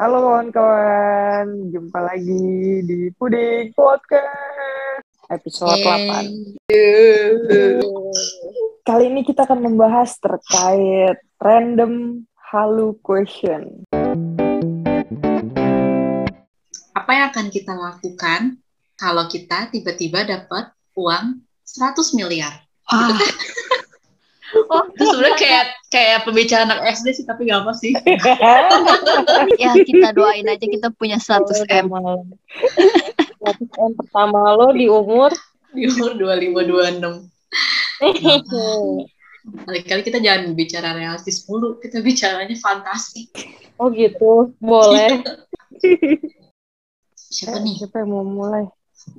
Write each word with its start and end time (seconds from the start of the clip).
Halo 0.00 0.32
kawan-kawan, 0.32 1.76
jumpa 1.76 2.00
lagi 2.00 2.80
di 2.88 3.12
Puding 3.20 3.76
Podcast 3.76 5.04
episode 5.28 5.76
8. 5.76 6.72
Kali 8.80 9.04
ini 9.12 9.20
kita 9.28 9.44
akan 9.44 9.60
membahas 9.60 10.16
terkait 10.16 11.20
random 11.36 12.24
halu 12.48 12.96
question. 13.04 13.84
Apa 16.96 17.10
yang 17.12 17.28
akan 17.28 17.52
kita 17.52 17.76
lakukan 17.76 18.56
kalau 18.96 19.28
kita 19.28 19.68
tiba-tiba 19.68 20.24
dapat 20.24 20.72
uang 20.96 21.44
100 21.68 22.16
miliar? 22.16 22.64
Ah, 22.88 23.20
Oh, 24.50 24.82
itu 24.90 25.04
sebenarnya 25.06 25.38
kayak 25.38 25.64
kayak 25.90 26.18
pembicaraan 26.26 26.70
anak 26.74 26.98
SD 26.98 27.22
sih, 27.22 27.24
tapi 27.26 27.46
gak 27.46 27.62
apa 27.62 27.72
sih. 27.74 27.94
ya 29.62 29.70
kita 29.78 30.10
doain 30.10 30.46
aja 30.46 30.66
kita 30.66 30.90
punya 30.94 31.18
100 31.22 31.66
M. 31.70 31.86
100 31.90 32.26
M 33.62 33.92
pertama 33.94 34.54
lo 34.58 34.74
di 34.74 34.90
umur 34.90 35.30
Di 35.70 35.86
umur 35.86 36.18
25-26. 36.18 37.30
Kali-kali 39.40 40.02
kita 40.04 40.18
jangan 40.20 40.52
bicara 40.52 40.92
realistis 40.92 41.46
mulu, 41.48 41.78
kita 41.80 42.02
bicaranya 42.04 42.52
fantasi. 42.58 43.30
oh 43.80 43.88
gitu 43.88 44.52
boleh 44.60 45.24
Siapa 47.30 47.62
nih? 47.62 47.78
Siapa 47.78 48.02
yang 48.02 48.10
mau 48.10 48.26
mulai? 48.26 48.66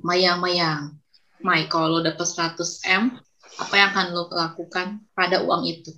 Mayang-mayang. 0.04 0.92
Mai, 1.40 1.66
kalau 1.66 1.98
lo 1.98 2.00
dapet 2.04 2.28
100 2.28 2.60
M, 2.86 3.04
apa 3.58 3.74
yang 3.74 3.88
akan 3.92 4.06
lo 4.12 4.24
lakukan 4.28 4.86
pada 5.12 5.44
uang 5.44 5.62
itu? 5.64 5.92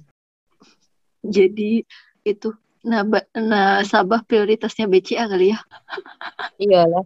Jadi 1.22 1.84
itu 2.22 2.48
naba- 2.82 3.28
nasabah 3.32 4.24
prioritasnya 4.24 4.84
BCA 4.84 5.24
kali 5.24 5.52
ya. 5.52 5.58
iyalah 6.56 7.04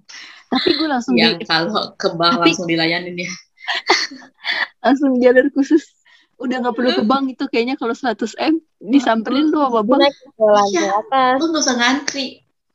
Tapi 0.49 0.69
gue 0.75 0.89
langsung 0.89 1.15
Yang 1.15 1.43
di, 1.43 1.47
kalau 1.47 1.93
ke 1.95 2.09
bank 2.17 2.41
Tapi- 2.41 2.51
langsung 2.51 2.67
dilayanin 2.67 3.17
ya. 3.17 3.31
langsung 4.85 5.21
jalur 5.21 5.47
khusus. 5.53 5.85
Udah 6.39 6.63
nggak 6.63 6.75
perlu 6.75 6.91
ke 6.95 7.05
bank 7.05 7.25
itu 7.29 7.45
kayaknya 7.51 7.75
kalau 7.75 7.93
100 7.93 8.15
M 8.39 8.55
disamperin 8.81 9.51
tuh 9.51 9.61
sama 9.61 9.83
Gue 9.83 9.91
bank. 9.91 10.01
naik 10.07 10.15
ke 10.17 10.45
lantai 10.47 10.73
Iya. 10.73 10.91
atas 10.97 11.37
Lo 11.39 11.45
gak 11.51 11.63
usah 11.63 11.77
ngantri. 11.77 12.27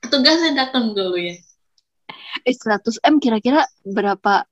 Petugasnya 0.03 0.51
datang 0.53 0.91
dulu 0.91 1.15
ya. 1.15 1.35
Eh 2.43 2.53
100 2.53 2.99
M 3.01 3.15
kira-kira 3.17 3.63
berapa 3.81 4.43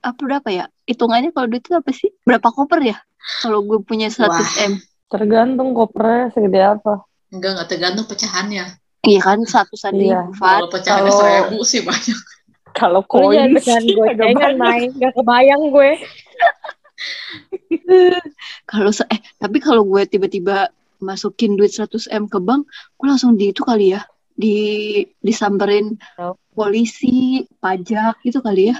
apa 0.00 0.16
berapa 0.16 0.48
ya? 0.48 0.64
Hitungannya 0.84 1.30
kalau 1.30 1.46
duit 1.46 1.60
itu 1.60 1.74
apa 1.74 1.90
sih? 1.90 2.08
Berapa 2.22 2.48
koper 2.48 2.80
ya? 2.80 2.96
Kalau 3.40 3.60
gue 3.62 3.78
punya 3.80 4.08
100 4.08 4.32
M. 4.64 4.72
Tergantung 5.06 5.76
kopernya 5.76 6.32
segede 6.32 6.60
apa. 6.62 7.04
Enggak, 7.28 7.50
enggak 7.54 7.68
tergantung 7.68 8.06
pecahannya. 8.06 8.64
Iya 9.02 9.20
kan 9.20 9.42
satusan 9.42 9.92
Iya. 9.94 10.24
ribu 10.24 10.32
Fat. 10.34 10.62
Kalau 10.62 10.68
pecahannya 10.70 11.10
Kalau- 11.10 11.20
seribu 11.20 11.58
sih 11.62 11.80
banyak. 11.82 12.18
Kalau 12.72 13.00
jangan 13.04 13.12
koin 13.12 13.50
pecahan 13.52 13.82
sih 13.82 13.92
gue 13.92 14.06
jangan 14.16 14.32
banyak. 14.32 14.56
main 14.56 14.88
gak 14.96 15.12
kebayang 15.12 15.62
gue 15.68 15.90
Kalau 18.64 18.90
eh 19.10 19.20
tapi 19.36 19.58
kalau 19.58 19.82
gue 19.84 20.02
tiba-tiba 20.06 20.70
masukin 20.96 21.58
duit 21.58 21.68
100 21.68 22.06
M 22.08 22.30
ke 22.30 22.38
bank, 22.38 22.64
gue 22.96 23.06
langsung 23.06 23.34
di 23.34 23.50
itu 23.50 23.60
kali 23.60 23.92
ya, 23.92 24.06
di 24.32 24.54
disamperin 25.18 25.98
Oh. 26.16 26.38
polisi, 26.54 27.42
pajak 27.58 28.22
gitu 28.22 28.38
kali 28.38 28.70
ya. 28.70 28.76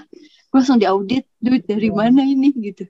Gue 0.53 0.61
langsung 0.61 0.77
diaudit 0.77 1.25
duit 1.41 1.65
dari 1.65 1.89
mana 1.89 2.21
ini 2.21 2.53
gitu. 2.61 2.85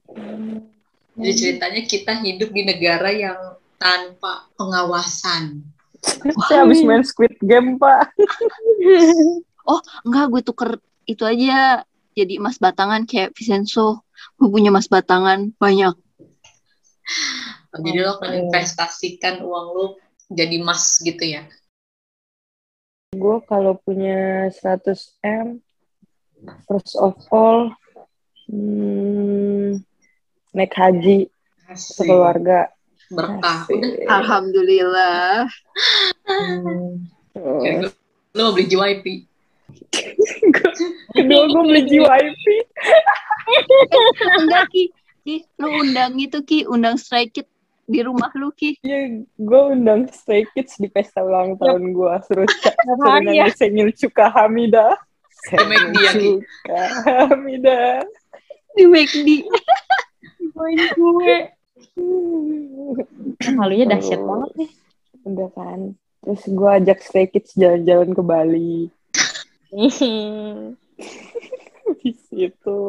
Jadi 1.14 1.32
ceritanya 1.38 1.82
kita 1.86 2.18
hidup 2.18 2.50
di 2.50 2.62
negara 2.66 3.14
yang 3.14 3.38
tanpa 3.78 4.50
pengawasan. 4.58 5.62
Saya 6.50 6.66
habis 6.66 6.83
main 6.83 7.06
Squid 7.06 7.38
Game, 7.38 7.78
Pak. 7.78 8.10
Enggak, 10.02 10.27
gue 10.34 10.42
tuker 10.42 10.70
itu 11.06 11.22
aja 11.22 11.86
jadi 12.18 12.42
emas 12.42 12.58
batangan 12.58 13.06
kayak 13.06 13.30
Vincenzo. 13.38 14.02
Gue 14.34 14.50
punya 14.50 14.74
emas 14.74 14.90
batangan 14.90 15.55
banyak. 15.55 15.94
Jadi 17.73 17.98
lo 18.02 18.18
akan 18.18 18.50
investasikan 18.50 19.40
uang 19.46 19.67
lo 19.70 19.86
jadi 20.27 20.58
emas 20.58 20.98
gitu 20.98 21.23
ya. 21.23 21.46
Gue 23.12 23.39
kalau 23.46 23.77
punya 23.79 24.48
100 24.50 25.20
M, 25.23 25.62
first 26.67 26.95
of 26.98 27.14
all, 27.30 27.75
hmm, 28.51 29.80
naik 30.53 30.75
haji 30.75 31.29
Asik. 31.69 32.03
sekeluarga. 32.03 32.70
Berkah. 33.13 33.69
Asik. 33.69 33.80
Alhamdulillah. 34.08 35.48
Hmm. 36.27 37.08
Oh. 37.33 37.61
Ya, 37.64 37.89
lo 38.36 38.41
mau 38.41 38.53
beli 38.53 38.69
JYP. 38.69 39.05
Kedua 41.17 41.42
gue 41.48 41.63
beli 41.64 41.83
GYP. 41.89 42.45
Enggak 44.45 44.69
Ki, 44.73 44.85
Ki, 45.24 45.36
lu 45.57 45.69
undang 45.80 46.17
itu 46.20 46.39
Ki, 46.45 46.59
undang 46.69 47.01
Stray 47.01 47.29
Kid 47.33 47.48
di 47.89 48.01
rumah 48.05 48.33
lu 48.36 48.53
Ki. 48.53 48.77
Ya, 48.85 49.09
gue 49.36 49.63
undang 49.73 50.09
Stray 50.13 50.45
Kids 50.53 50.77
di 50.77 50.89
pesta 50.92 51.24
ulang 51.24 51.57
tahun 51.57 51.92
gue. 51.92 52.14
Suruh, 52.29 52.48
suruh 52.48 53.20
ya? 53.24 53.33
nyanyi 53.33 53.53
Senyum 53.53 53.89
Cuka 53.97 54.29
Hamida. 54.33 54.97
Make 55.51 55.86
dia, 55.91 56.11
Ki. 56.14 56.30
Cuka 56.39 56.83
Hamida. 57.27 58.07
Di 58.79 58.86
McD. 58.86 59.29
Poin 60.55 60.77
gue 60.77 61.35
halunya 63.42 63.86
dahsyat 63.91 64.20
Oh. 64.23 64.27
banget 64.29 64.51
nih 64.64 64.70
Udah 65.23 65.48
kan. 65.55 65.80
Terus 66.23 66.42
gue 66.47 66.70
ajak 66.70 66.98
Stray 67.03 67.27
Kids 67.27 67.55
jalan-jalan 67.58 68.11
ke 68.14 68.23
Bali. 68.23 68.77
Di 72.03 72.13
situ. 72.29 72.80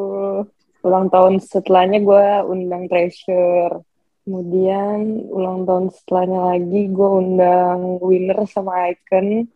Ulang 0.84 1.08
tahun 1.10 1.40
setelahnya 1.42 2.00
gue 2.02 2.26
undang 2.50 2.90
Treasure. 2.90 3.82
Kemudian 4.24 5.30
ulang 5.30 5.66
tahun 5.66 5.90
setelahnya 5.94 6.42
lagi 6.58 6.82
gue 6.90 7.10
undang 7.10 7.98
Winner 8.02 8.46
sama 8.50 8.94
Icon. 8.94 9.48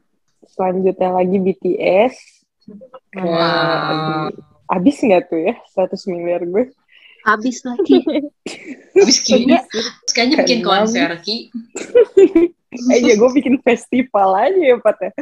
Selanjutnya 0.48 1.10
lagi 1.14 1.38
BTS. 1.38 2.37
Wow. 3.18 4.30
Abis 4.68 5.00
nggak 5.00 5.32
tuh 5.32 5.40
ya 5.40 5.56
100 5.74 6.12
miliar 6.12 6.44
gue? 6.44 6.70
Habis 7.28 7.64
lagi. 7.68 8.04
Habis 8.96 9.20
Ki. 9.24 9.48
Terus 9.48 10.12
kayaknya 10.16 10.44
bikin 10.44 10.60
konser 10.64 11.12
Ki. 11.24 11.52
Eh 12.92 13.00
ya 13.04 13.16
gue 13.16 13.30
bikin 13.36 13.60
festival 13.64 14.36
aja 14.36 14.60
ya 14.60 14.78
Pat 14.80 14.98
ya. 15.00 15.12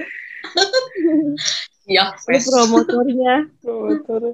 Ya, 1.86 2.18
fest. 2.18 2.50
promotornya 2.50 3.46
Motor. 3.62 4.34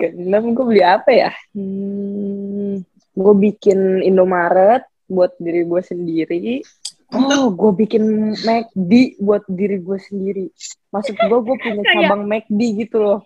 Keenam 0.00 0.56
gue 0.56 0.64
beli 0.64 0.80
apa 0.80 1.12
ya? 1.12 1.30
Hmm, 1.52 2.80
gue 3.12 3.34
bikin 3.36 4.00
Indomaret 4.00 4.88
buat 5.04 5.36
diri 5.36 5.68
gue 5.68 5.82
sendiri. 5.84 6.64
Oh, 7.14 7.46
gue 7.54 7.72
bikin 7.86 8.34
McD 8.42 9.22
buat 9.22 9.46
diri 9.46 9.78
gue 9.78 9.98
sendiri. 10.02 10.46
Maksud 10.90 11.14
gue, 11.14 11.38
gue 11.46 11.56
punya 11.62 11.82
cabang 11.94 12.26
McD 12.26 12.60
gitu 12.86 12.98
loh. 12.98 13.20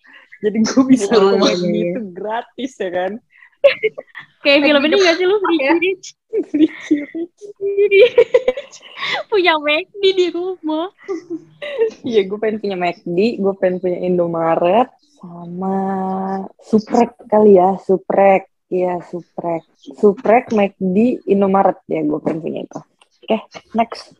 Jadi 0.44 0.58
gue 0.62 0.82
bisa 0.86 1.10
Oh, 1.18 1.34
iya, 1.34 1.40
McD 1.40 1.74
itu 1.74 2.00
gratis 2.14 2.72
ya 2.78 2.90
kan. 2.92 3.12
kayak 4.46 4.70
film 4.70 4.82
ini 4.86 4.96
gak 5.02 5.18
sih 5.18 5.26
lu 5.26 5.34
Free 5.42 5.58
Rich 5.82 6.14
Beli 6.30 6.68
ciri. 6.86 8.00
punya 9.26 9.58
McD 9.58 10.02
di 10.14 10.26
rumah 10.30 10.94
Iya, 12.06 12.22
gue 12.30 12.38
pengen 12.38 12.62
punya 12.62 12.76
McD, 12.78 13.18
gue 13.42 13.54
pengen 13.58 13.82
punya 13.82 13.98
Indomaret, 14.06 14.88
sama 15.18 15.76
Suprek 16.62 17.18
kali 17.26 17.58
ya, 17.58 17.74
Suprek. 17.82 18.46
Iya, 18.68 19.00
Suprek. 19.08 19.64
Suprek, 19.96 20.52
McD, 20.52 21.24
Indomaret. 21.26 21.80
Ya, 21.88 22.04
gue 22.04 22.20
pengen 22.20 22.40
punya 22.44 22.60
itu. 22.68 22.80
Oke, 23.28 23.44
next. 23.76 24.16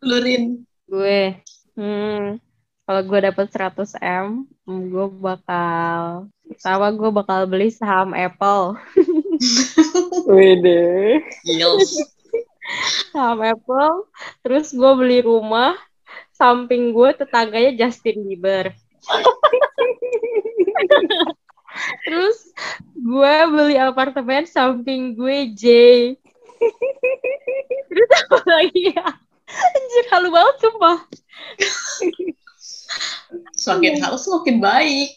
Lurin. 0.00 0.64
gue 0.88 1.36
hmm 1.76 2.40
kalau 2.88 3.02
gue 3.04 3.20
dapet 3.20 3.52
100 3.52 4.00
m 4.00 4.48
gue 4.64 5.06
bakal 5.20 6.24
pertama 6.48 6.88
gue 6.96 7.10
bakal 7.12 7.44
beli 7.44 7.68
saham 7.68 8.16
Apple 8.16 8.80
Wede. 10.32 11.20
Gils. 11.44 12.00
saham 13.12 13.44
Apple 13.44 14.08
terus 14.40 14.72
gue 14.72 14.92
beli 14.96 15.20
rumah 15.20 15.76
samping 16.32 16.96
gue 16.96 17.12
tetangganya 17.12 17.84
Justin 17.84 18.24
Bieber 18.24 18.72
terus 22.08 22.48
gue 22.96 23.34
beli 23.52 23.76
apartemen 23.76 24.48
samping 24.48 25.12
gue 25.12 25.52
J 25.52 25.64
terus 27.88 28.10
apa 28.26 28.38
lagi 28.46 28.82
ya 28.92 29.06
anjir 29.48 30.04
halu 30.12 30.28
banget 30.34 30.56
sumpah 30.60 30.98
Semakin 33.54 34.00
halus 34.00 34.24
semakin 34.24 34.56
baik. 34.62 35.14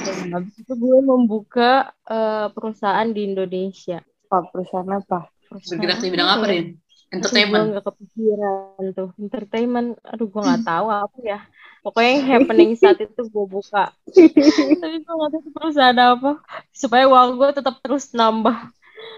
Habis 0.00 0.54
itu 0.58 0.72
gue 0.74 0.98
membuka 1.04 1.92
eh, 2.08 2.48
perusahaan 2.50 3.08
di 3.10 3.30
Indonesia. 3.30 4.00
Apa 4.28 4.48
perusahaan 4.50 4.88
apa? 4.88 5.28
Perusahaan 5.46 5.78
Bergerak 5.78 5.98
di 6.02 6.08
bidang 6.10 6.30
apa, 6.30 6.44
ya? 6.48 6.50
Rin? 6.50 6.66
Aduh, 6.66 6.74
gue 6.74 7.16
Entertainment. 7.18 7.66
nggak 7.74 7.84
kepikiran 7.86 8.82
tuh. 8.94 9.10
Entertainment. 9.18 9.88
Aduh, 10.06 10.26
gue 10.30 10.42
nggak 10.42 10.64
tahu 10.66 10.86
apa 10.90 11.18
ya. 11.22 11.40
Pokoknya 11.80 12.10
yang 12.12 12.24
happening 12.28 12.70
saat 12.76 12.98
itu 13.00 13.22
gue 13.24 13.46
buka. 13.46 13.90
Tapi 14.80 14.96
gue 15.02 15.14
nggak 15.14 15.30
tahu 15.30 15.50
perusahaan 15.54 16.00
apa. 16.00 16.42
Supaya 16.74 17.04
uang 17.06 17.38
gue 17.38 17.48
tetap 17.54 17.78
terus 17.82 18.10
nambah. 18.14 18.56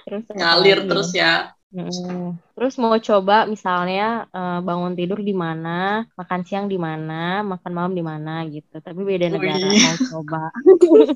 Terus 0.07 0.23
Ngalir 0.33 0.79
terus 0.87 1.11
ya. 1.15 1.55
Mm. 1.73 2.37
Terus 2.53 2.77
mau 2.77 2.93
coba 3.01 3.49
misalnya 3.49 4.29
eh, 4.29 4.61
bangun 4.61 4.93
tidur 4.93 5.25
di 5.25 5.33
mana, 5.33 6.05
makan 6.21 6.45
siang 6.45 6.69
di 6.69 6.77
mana, 6.77 7.41
makan 7.41 7.73
malam 7.73 7.93
di 7.97 8.05
mana 8.05 8.45
gitu. 8.45 8.77
Tapi 8.77 9.01
beda 9.01 9.33
negara 9.33 9.73
mau 9.73 9.97
coba. 10.13 10.53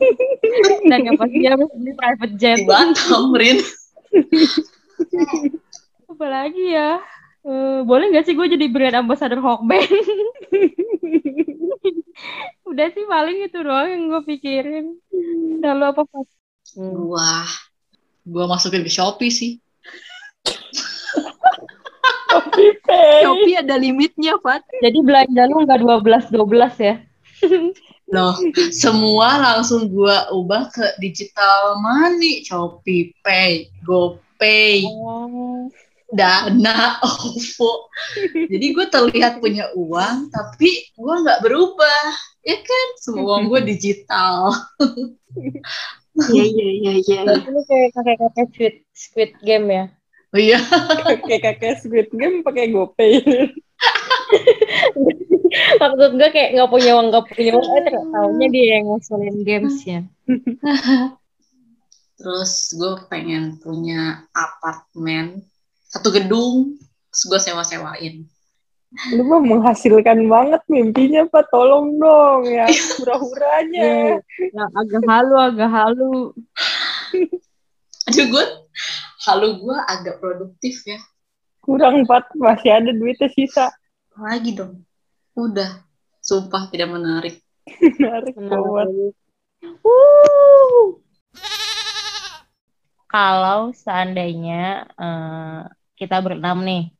Dan 0.90 1.12
yang 1.12 1.20
pasti 1.20 1.44
harus 1.44 1.68
beli 1.76 1.92
private 1.92 2.34
jet. 2.40 2.56
Di 2.56 2.64
Batam, 2.64 3.36
Rin. 3.36 3.60
Apa 6.16 6.26
lagi 6.32 6.64
ya? 6.72 7.04
Eh, 7.46 7.78
boleh 7.86 8.10
nggak 8.10 8.26
sih 8.26 8.34
gue 8.34 8.48
jadi 8.58 8.66
brand 8.66 9.06
ambassador 9.06 9.38
Hawkband? 9.38 9.86
Udah 12.70 12.86
sih 12.90 13.06
paling 13.06 13.46
itu 13.46 13.58
doang 13.62 13.86
yang 13.86 14.02
gue 14.10 14.22
pikirin. 14.26 14.98
Udah 15.60 15.72
lu 15.78 15.84
apa? 15.86 16.02
Hmm. 16.74 17.12
Wah, 17.12 17.46
gua 18.26 18.50
masukin 18.50 18.82
ke 18.82 18.90
Shopee 18.90 19.30
sih. 19.30 19.52
Shopee 22.30 22.72
Pay. 22.84 23.22
Shopee 23.24 23.56
ada 23.56 23.76
limitnya, 23.78 24.36
Fat. 24.42 24.62
Jadi 24.82 24.98
belanja 25.00 25.42
lu 25.48 25.64
nggak 25.64 25.80
12-12 26.34 26.34
ya? 26.82 26.94
Loh, 28.14 28.38
semua 28.70 29.34
langsung 29.38 29.90
gua 29.90 30.30
ubah 30.30 30.70
ke 30.70 30.94
digital 31.02 31.80
money, 31.82 32.46
Shopee 32.46 33.10
Pay, 33.24 33.72
GoPay, 33.82 34.86
Oh. 34.86 35.66
Dana, 36.06 36.96
OVO. 37.02 37.90
Jadi 38.30 38.66
gue 38.70 38.86
terlihat 38.86 39.42
punya 39.42 39.74
uang, 39.74 40.30
tapi 40.30 40.86
gue 40.94 41.14
nggak 41.26 41.42
berubah, 41.42 42.02
ya 42.46 42.62
kan? 42.62 42.86
Semua 43.02 43.42
uang 43.42 43.50
gue 43.50 43.60
digital. 43.74 44.54
Iya, 46.16 46.44
iya, 46.48 46.68
iya, 46.80 46.92
iya. 46.96 47.20
Ini 47.28 47.60
kayak 47.68 47.88
kakek-kakek 47.92 48.46
squid, 48.52 48.74
squid 48.96 49.30
game 49.44 49.66
ya? 49.68 49.84
Oh 50.34 50.40
iya, 50.40 50.58
Kakek-kakek 51.06 51.80
Squid 51.80 52.08
Game 52.12 52.44
pakai 52.44 52.68
GoPay. 52.68 53.24
Maksud 55.80 56.12
gue 56.18 56.28
kayak 56.28 56.50
nggak 56.58 56.68
punya 56.68 56.92
uang, 56.98 57.08
nggak 57.08 57.24
punya 57.30 57.52
uang, 57.56 57.68
eh 57.72 57.88
taunya 58.12 58.46
dia 58.52 58.66
yang 58.76 58.84
ngusulin 58.90 59.36
games 59.46 59.80
ya. 59.86 60.04
terus 62.20 62.72
gue 62.76 62.92
pengen 63.08 63.60
punya 63.60 64.28
apartemen 64.36 65.40
satu 65.88 66.12
gedung, 66.12 66.76
terus 67.08 67.22
gue 67.30 67.40
sewa-sewain. 67.40 68.28
Lu 69.12 69.22
mah 69.28 69.42
menghasilkan 69.44 70.24
banget 70.26 70.62
mimpinya, 70.72 71.28
Pak. 71.28 71.52
Tolong 71.52 72.00
dong 72.00 72.48
ya. 72.48 72.66
Hura-huranya. 72.96 74.18
Ya, 74.22 74.64
agak 74.72 75.02
halu, 75.04 75.34
agak 75.36 75.70
halu. 75.70 76.12
Aduh 78.06 78.26
gue, 78.30 78.44
halu 79.26 79.48
gue 79.60 79.76
agak 79.90 80.16
produktif 80.22 80.86
ya. 80.88 80.98
Kurang, 81.60 82.06
Pak. 82.08 82.32
Masih 82.38 82.70
ada 82.72 82.90
duitnya 82.94 83.28
sisa. 83.28 83.68
Lagi 84.16 84.56
dong. 84.56 84.86
Udah, 85.36 85.84
sumpah 86.24 86.72
tidak 86.72 86.94
menarik. 86.94 87.42
Menarik 88.00 88.32
banget. 88.38 89.12
Wuh. 89.84 91.02
Kalau 93.06 93.72
seandainya 93.72 94.88
eh, 94.94 95.60
kita 95.96 96.20
berenam 96.20 96.60
nih, 96.64 96.92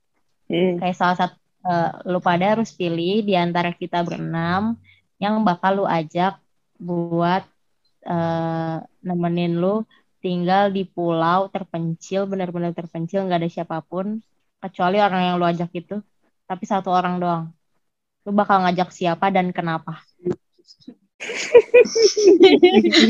Hmm. 0.47 0.79
kayak 0.79 0.95
salah 0.95 1.19
satu 1.19 1.35
eh, 1.67 1.91
lu 2.11 2.19
pada 2.23 2.55
harus 2.55 2.71
pilih 2.73 3.27
di 3.27 3.35
antara 3.35 3.75
kita 3.75 4.07
berenam 4.07 4.79
yang 5.19 5.43
bakal 5.43 5.83
lu 5.83 5.87
ajak 5.89 6.39
buat 6.79 7.43
eh, 8.07 8.77
nemenin 9.03 9.59
lu 9.59 9.83
tinggal 10.27 10.75
di 10.75 10.83
pulau 10.83 11.47
terpencil, 11.47 12.27
benar-benar 12.27 12.75
terpencil, 12.75 13.23
nggak 13.27 13.47
ada 13.47 13.51
siapa 13.53 13.79
pun 13.85 14.19
kecuali 14.59 14.99
orang 14.99 15.23
yang 15.23 15.35
lu 15.39 15.47
ajak 15.47 15.71
itu, 15.71 16.03
tapi 16.51 16.65
satu 16.67 16.91
orang 16.91 17.23
doang. 17.23 17.45
Lu 18.27 18.35
bakal 18.35 18.67
ngajak 18.67 18.91
siapa 18.91 19.31
dan 19.31 19.55
kenapa? 19.55 20.03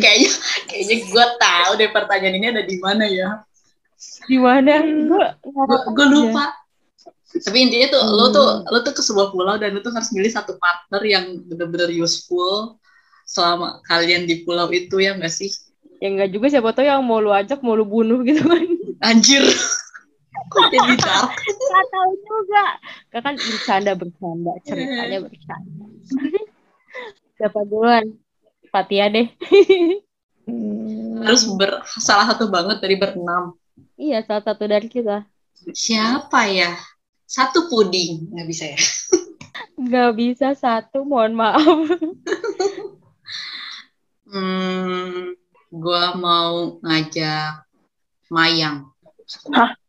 kayaknya, 0.03 0.31
kayaknya 0.69 0.97
gue 1.09 1.27
tahu 1.41 1.71
deh 1.81 1.91
pertanyaan 1.91 2.37
ini 2.37 2.47
ada 2.53 2.63
di 2.69 2.77
mana 2.79 3.05
ya. 3.09 3.41
Di 4.29 4.37
mana? 4.37 4.85
Gue 4.85 5.25
Gue 5.97 6.07
lupa. 6.13 6.66
Tapi 7.27 7.59
intinya 7.59 7.91
tuh, 7.91 8.03
lo 8.07 8.27
tuh, 8.31 8.49
lo 8.71 8.79
tuh 8.87 8.95
ke 8.95 9.03
sebuah 9.03 9.35
pulau 9.35 9.59
dan 9.59 9.75
lo 9.75 9.83
tuh 9.83 9.93
harus 9.93 10.15
milih 10.15 10.31
satu 10.31 10.57
partner 10.63 11.03
yang 11.03 11.25
bener-bener 11.45 11.91
useful 11.91 12.79
selama 13.27 13.83
kalian 13.91 14.25
di 14.25 14.47
pulau 14.47 14.71
itu 14.71 15.03
ya 15.03 15.19
nggak 15.19 15.35
sih? 15.35 15.51
Ya 15.99 16.13
enggak 16.13 16.31
juga 16.31 16.47
siapa 16.53 16.71
tahu 16.77 16.87
yang 16.87 17.03
mau 17.03 17.19
lu 17.19 17.35
ajak 17.35 17.61
mau 17.67 17.75
lu 17.75 17.85
bunuh 17.85 18.23
gitu 18.23 18.47
kan. 18.47 18.63
Anjir. 19.03 19.43
Kok 20.53 20.69
jadi 20.71 20.95
dark? 21.01 21.33
Gak 21.49 21.87
tahu 21.91 22.11
juga. 22.23 22.65
Gak 23.11 23.23
kan 23.25 23.35
bercanda 23.35 23.93
bercanda 23.99 24.53
ceritanya 24.63 25.19
bercanda. 25.25 25.85
Siapa 27.37 27.61
duluan? 27.69 28.05
Fatia 28.71 29.11
deh. 29.11 29.27
Hmm. 30.47 31.21
Harus 31.27 31.49
ber, 31.57 31.83
salah 31.99 32.31
satu 32.31 32.47
banget 32.53 32.79
dari 32.79 32.95
berenam. 33.01 33.57
iya 33.97 34.21
salah 34.23 34.45
satu 34.45 34.69
dari 34.69 34.87
kita. 34.87 35.25
Siapa 35.73 36.47
ya? 36.53 36.77
Satu 37.27 37.69
puding. 37.69 38.31
Nggak 38.33 38.49
bisa 38.49 38.65
ya? 38.71 38.81
Gak 39.77 40.17
bisa 40.17 40.57
satu, 40.57 41.05
mohon 41.05 41.37
maaf. 41.37 41.63
Hmm, 44.27 45.39
gue 45.71 46.05
mau 46.19 46.83
ngajak 46.83 47.63
Mayang. 48.27 48.91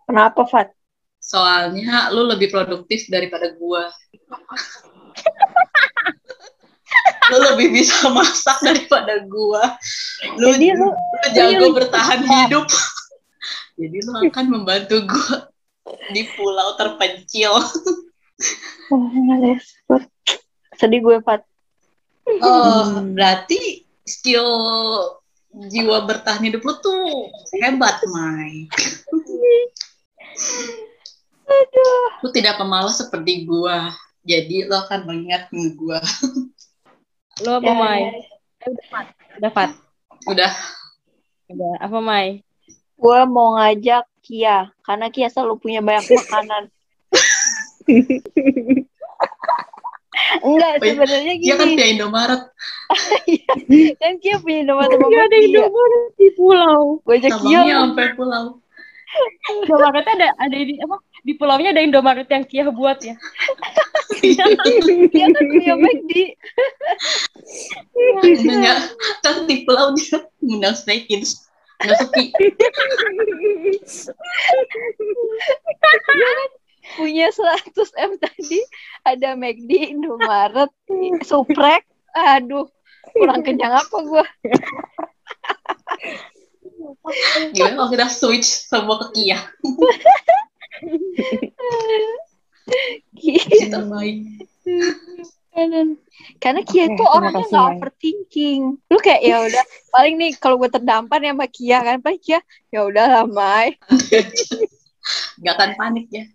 Kenapa, 0.06 0.45
Fat? 0.45 0.69
Soalnya 1.18 2.13
lu 2.13 2.30
lebih 2.30 2.54
produktif 2.54 3.10
daripada 3.10 3.57
gua. 3.57 3.89
lu 7.34 7.38
lebih 7.50 7.81
bisa 7.81 8.13
masak 8.13 8.62
daripada 8.62 9.25
gua. 9.25 9.74
Lu, 10.38 10.54
Jadi 10.54 10.78
lu- 10.78 10.94
lu 10.94 11.28
jago 11.34 11.74
bertahan 11.74 12.22
hidup. 12.22 12.69
Jadi 13.74 13.98
lu 14.06 14.12
akan 14.22 14.45
membantu 14.54 15.01
gua 15.01 15.47
di 16.12 16.24
pulau 16.36 16.75
terpencil. 16.75 17.54
Oh. 18.88 19.04
Sedih 20.80 21.04
gue, 21.04 21.19
Fat. 21.19 21.44
Oh, 22.39 23.03
berarti 23.12 23.84
skill 24.08 24.48
jiwa 25.51 26.08
bertahan 26.08 26.39
hidup 26.46 26.63
lu 26.63 26.72
tuh 26.79 27.27
hebat, 27.60 28.00
Mai. 28.08 28.72
Lu 32.24 32.29
tidak 32.32 32.56
pemalas 32.60 33.00
seperti 33.00 33.44
gua. 33.44 33.91
Jadi 34.27 34.67
lu 34.67 34.75
akan 34.75 35.03
mengingat 35.08 35.48
gua. 35.75 36.00
Lu 37.44 37.50
apa, 37.58 37.67
Ya, 37.67 37.74
Mai? 37.75 38.01
ya. 38.03 38.12
Udah, 38.72 38.86
Fat. 38.88 39.08
Udah. 39.38 39.51
Udah. 40.32 40.51
Udah. 41.51 41.74
Apa, 41.84 41.98
Mai? 42.00 42.44
Gue 42.98 43.20
mau 43.29 43.56
ngajak 43.56 44.03
Kia, 44.27 44.67
karena 44.84 45.07
Kia 45.07 45.31
selalu 45.31 45.55
punya 45.63 45.79
banyak 45.79 46.03
makanan. 46.19 46.63
Enggak, 50.43 50.84
Wih, 50.84 50.91
sebenarnya 50.91 51.34
Dia 51.39 51.55
kan 51.55 51.67
gini. 51.72 51.75
punya 51.79 51.88
Indomaret 51.88 52.41
Kan 53.96 54.13
Kia 54.19 54.36
punya 54.43 54.62
nomor 54.67 54.91
sama 54.91 55.07
Gak 55.07 55.24
ada 55.24 55.38
Kia. 55.39 55.48
Indomaret 55.48 56.05
di 56.19 56.27
pulau. 56.36 56.81
Gue 57.07 57.15
ajak 57.24 57.34
Kia. 57.39 57.62
Sampai 57.63 58.07
pulau. 58.19 58.46
Indomaretnya 59.63 60.13
ada 60.19 60.27
ada 60.36 60.55
di 60.60 60.75
apa? 60.84 60.96
Di 61.24 61.34
pulaunya 61.39 61.72
ada 61.72 61.79
Indomaret 61.79 62.27
yang 62.27 62.43
Kia 62.43 62.67
buat 62.67 63.00
ya. 63.00 63.15
Kia 64.19 64.46
kan 65.31 65.43
punya 65.48 65.75
McD. 65.79 66.12
Enggak, 68.19 68.79
kan 69.24 69.36
di 69.48 69.63
pulau 69.63 69.96
dia 69.96 70.19
ngundang 70.43 70.75
Stray 70.75 71.07
Kids. 71.07 71.47
Sepi. 71.77 72.34
Punya 76.98 77.27
100 77.29 77.75
M 77.77 78.12
tadi. 78.17 78.60
Ada 79.05 79.38
McD, 79.38 79.93
Indomaret, 79.93 80.72
Suprek. 81.22 81.86
Aduh, 82.17 82.65
kurang 83.13 83.46
kenyang 83.46 83.77
apa 83.77 83.98
gue. 84.01 84.25
Gimana 87.53 87.74
kalau 87.77 87.89
kita 87.93 88.07
switch 88.10 88.67
semua 88.67 88.98
ke 89.05 89.07
Kia? 89.13 89.39
Si 93.17 93.65
terbaik. 93.69 94.17
Karena 96.38 96.62
Kia 96.62 96.86
terima 96.86 97.10
orangnya 97.18 97.46
nggak 97.50 97.66
overthinking. 97.82 98.62
Lu 98.94 98.98
kayak 99.02 99.22
ya 99.26 99.42
udah 99.42 99.64
paling 99.90 100.16
nih 100.22 100.32
kalau 100.38 100.62
gue 100.62 100.70
terdampar 100.70 101.18
ya 101.26 101.34
sama 101.34 101.50
Kia 101.50 101.80
kan 101.82 101.98
paling 101.98 102.22
Kia 102.22 102.40
ya 102.70 102.86
udah 102.86 103.06
lah 103.10 103.26
Mai. 103.26 103.74
Gak 105.44 105.56
akan 105.56 105.72
panik 105.80 106.08
ya. 106.12 106.28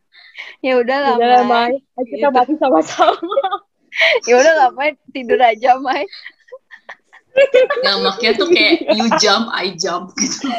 Ya 0.64 0.80
udah 0.80 0.96
lah, 0.96 1.14
Udah 1.20 1.28
lah, 1.28 1.42
Mai. 1.44 1.76
Kita 2.08 2.32
Gitu. 2.32 2.34
mati 2.34 2.54
sama-sama. 2.56 3.20
Ya 4.24 4.40
udah 4.40 4.54
lah, 4.56 4.68
Mai. 4.72 4.96
Tidur 5.12 5.36
aja, 5.36 5.76
Mai. 5.76 6.08
Nggak 7.84 7.96
makanya 8.00 8.32
tuh 8.40 8.48
kayak 8.48 8.80
you 8.96 9.04
jump, 9.20 9.52
I 9.52 9.76
jump 9.76 10.16
gitu. 10.16 10.48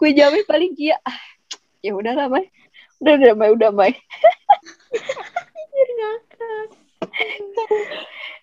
Gue 0.00 0.10
jamin 0.16 0.44
paling 0.48 0.72
Kia. 0.72 0.96
Ah, 1.04 1.20
ya 1.84 1.92
udah 1.92 2.16
lah, 2.16 2.26
Mai. 2.32 2.48
Udah, 3.04 3.12
udah, 3.20 3.34
Mai. 3.36 3.50
Udah, 3.52 3.70
Mai. 3.76 3.92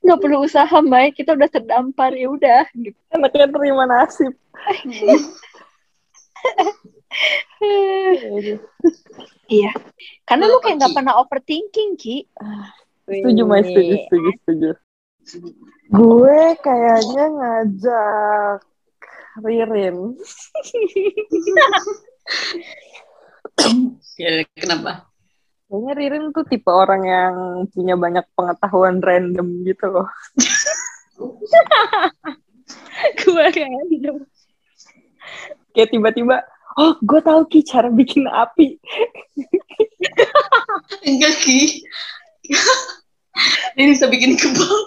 Nggak 0.03 0.19
perlu 0.19 0.37
usaha, 0.43 0.77
Mai. 0.83 1.13
Kita 1.15 1.33
udah 1.37 1.49
terdampar. 1.49 2.11
Ya 2.13 2.27
udah. 2.29 2.63
Gitu. 2.73 2.97
Anaknya 3.13 3.47
terima 3.49 3.83
nasib. 3.87 4.33
Iya. 9.47 9.71
Karena 10.25 10.49
lu 10.49 10.57
kayak 10.59 10.81
nggak 10.81 10.95
pernah 10.97 11.13
overthinking, 11.21 11.93
Ki. 11.93 12.25
Setuju, 13.05 13.43
Mai. 13.45 13.61
Setuju, 13.63 13.93
setuju, 14.07 14.29
setuju. 14.41 14.69
Gue 15.93 16.57
kayaknya 16.59 17.25
ngajak 17.31 18.59
Ririn. 19.45 20.17
Ya, 24.17 24.45
kenapa? 24.57 25.12
Kayaknya 25.73 25.93
Ririn 25.97 26.29
tuh 26.29 26.45
tipe 26.45 26.69
orang 26.69 27.01
yang 27.01 27.33
punya 27.73 27.97
banyak 27.97 28.21
pengetahuan 28.37 29.01
random 29.01 29.65
gitu 29.65 29.89
loh. 29.89 30.05
gue 33.17 33.45
random. 33.57 34.21
Kayak 35.73 35.89
tiba-tiba, 35.89 36.45
oh 36.77 36.93
gue 37.01 37.19
tahu 37.25 37.49
Ki 37.49 37.65
cara 37.65 37.89
bikin 37.89 38.29
api. 38.29 38.77
Enggak, 41.09 41.41
Ki. 41.41 41.81
Ini 43.73 43.97
bisa 43.97 44.05
bikin 44.13 44.37
kebal. 44.37 44.77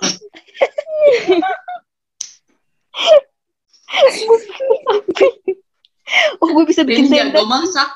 Oh, 6.38 6.48
gue 6.54 6.64
bisa 6.70 6.86
bikin 6.86 7.10
Ini 7.10 7.26
jago 7.26 7.42
masak. 7.50 7.90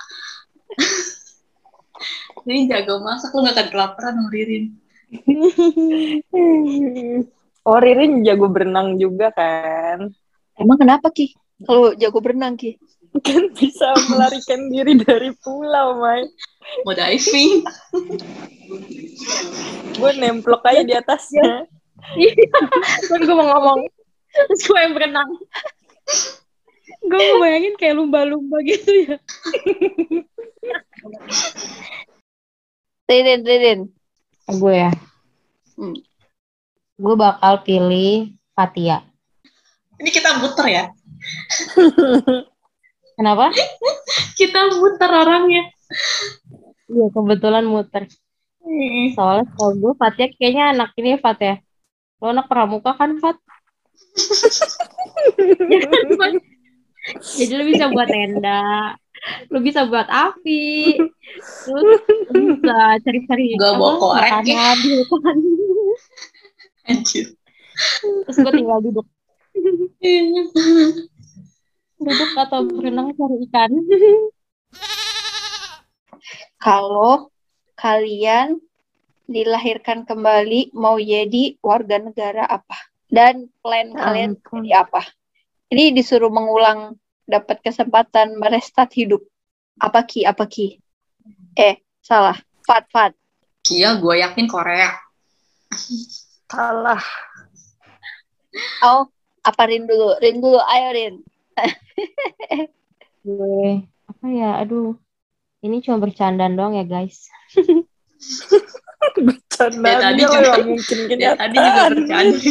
Ini 2.46 2.70
jago 2.70 3.04
masak, 3.04 3.34
lu 3.34 3.44
gak 3.44 3.56
akan 3.56 3.68
kelaparan 3.68 4.14
sama 4.16 4.30
Ririn. 4.32 4.64
oh 7.68 7.78
Ririn 7.80 8.24
jago 8.24 8.46
berenang 8.48 8.96
juga 8.96 9.32
kan. 9.32 10.08
Emang 10.56 10.78
kenapa, 10.80 11.12
Ki? 11.12 11.32
Kalau 11.64 11.92
jago 11.96 12.20
berenang, 12.20 12.56
Ki? 12.56 12.76
Kan 13.20 13.52
bisa 13.52 13.92
melarikan 14.08 14.68
diri 14.72 14.96
dari 15.00 15.30
pulau, 15.40 16.00
Mai. 16.00 16.24
Mau 16.86 16.94
diving. 16.94 17.64
Gue 19.98 20.10
nemplok 20.16 20.62
aja 20.64 20.82
di 20.86 20.94
atasnya. 20.94 21.66
kan 23.10 23.20
gue 23.20 23.36
mau 23.36 23.44
ngomong 23.44 23.84
terus 24.30 24.62
gue 24.66 24.78
yang 24.78 24.94
berenang 24.94 25.30
gue 27.00 27.18
ngebayangin 27.18 27.74
kayak 27.80 27.96
lumba-lumba 27.98 28.62
gitu 28.62 28.92
ya 29.08 29.16
Ririn, 33.10 33.40
Ririn. 33.42 33.80
gue 34.48 34.74
ya 34.76 34.92
Hmm. 35.74 35.96
gue 36.94 37.14
bakal 37.16 37.64
pilih 37.64 38.36
Fatia 38.52 39.00
Ini 39.96 40.10
kita 40.10 40.36
muter 40.36 40.66
ya. 40.68 40.84
kenapa 43.16 43.48
Kita 44.38 44.60
muter 44.76 45.10
orangnya. 45.10 45.64
iya 46.86 47.06
kebetulan 47.08 47.64
muter 47.64 48.04
soalnya 49.10 49.48
kalau 49.50 49.72
gue 49.74 49.92
Fatia 49.96 50.28
kayaknya 50.30 50.64
anak 50.70 50.90
ini 50.94 51.16
Fat 51.16 51.38
ya 51.38 51.56
lo 52.18 52.30
anak 52.30 52.46
pramuka 52.46 52.92
kan 52.92 53.16
Fat 53.16 53.40
Ya 55.72 55.78
kan, 55.80 56.04
Fat? 56.14 56.32
jadi 57.34 57.52
lo 57.56 57.64
bisa 57.64 57.88
buat 57.88 58.06
tenda 58.06 58.94
lo 59.52 59.58
bisa 59.60 59.84
buat 59.88 60.08
api 60.08 60.96
lo 61.68 61.80
bisa 62.32 62.76
cari-cari 63.04 63.54
Gua 63.60 63.76
bawa 63.76 63.92
korek, 64.00 64.48
ya. 64.48 64.74
makanan 64.74 64.76
di 64.80 64.88
hutan 65.04 65.36
Anjir. 66.88 67.26
terus 68.26 68.36
gue 68.40 68.52
tinggal 68.56 68.80
duduk 68.80 69.06
duduk 72.00 72.30
atau 72.36 72.60
berenang 72.64 73.12
cari 73.16 73.36
ikan 73.48 73.70
Kalau 76.60 77.32
kalian 77.80 78.60
dilahirkan 79.24 80.04
kembali 80.04 80.76
mau 80.76 81.00
jadi 81.00 81.56
warga 81.64 81.96
negara 81.96 82.44
apa? 82.44 82.76
Dan 83.08 83.48
plan 83.64 83.96
kalian 83.96 84.36
jadi 84.36 84.84
apa? 84.84 85.00
Ini 85.72 85.96
disuruh 85.96 86.28
mengulang 86.28 86.99
dapat 87.30 87.62
kesempatan 87.62 88.34
merestart 88.34 88.90
hidup. 88.92 89.22
Apa 89.78 90.02
Ki? 90.02 90.26
Apa 90.26 90.44
Ki? 90.44 90.76
Eh, 91.54 91.78
salah. 92.00 92.34
Fat, 92.62 92.90
Fat. 92.90 93.14
Kia, 93.62 93.94
gue 93.94 94.14
yakin 94.18 94.46
Korea. 94.46 94.90
Salah. 96.44 96.98
Oh, 98.82 99.06
apa 99.40 99.62
Rin 99.64 99.86
dulu? 99.86 100.18
Rin 100.18 100.38
dulu, 100.38 100.58
ayo 100.58 100.88
Rin. 100.90 101.14
gue 103.20 103.84
apa 104.08 104.26
ya 104.26 104.56
aduh 104.56 104.96
ini 105.60 105.84
cuma 105.84 106.00
bercandaan 106.00 106.56
doang 106.56 106.72
ya 106.72 106.88
guys 106.88 107.28
Bercanda 109.16 109.84
Ya, 109.84 109.96
tadi 110.00 110.22
juga- 110.24 110.64
mungkin 110.64 110.98
Ya, 111.14 111.36
tadi 111.36 111.52
juga 111.54 111.82
bercanda. 111.90 112.32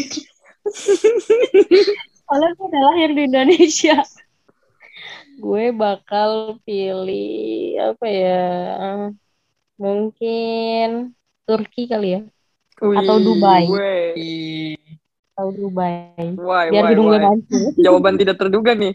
soalnya 2.22 2.50
gue 2.54 2.68
udah 2.70 2.82
lahir 2.86 3.10
di 3.12 3.24
Indonesia 3.26 3.98
gue 5.40 5.72
bakal 5.72 6.60
pilih 6.68 7.80
apa 7.80 8.06
ya 8.12 8.44
mungkin 9.80 11.16
Turki 11.48 11.88
kali 11.88 12.20
ya 12.20 12.22
Atau 12.80 13.20
Wih, 13.20 13.26
Dubai. 13.28 13.64
weh. 13.68 14.76
atau 15.36 15.52
Dubai 15.56 16.36
Why, 16.36 16.68
biar 16.68 16.84
why, 16.84 16.92
hidung 16.92 17.08
gue 17.08 17.20
Jawaban 17.88 18.20
tidak 18.20 18.36
terduga 18.36 18.76
nih. 18.76 18.92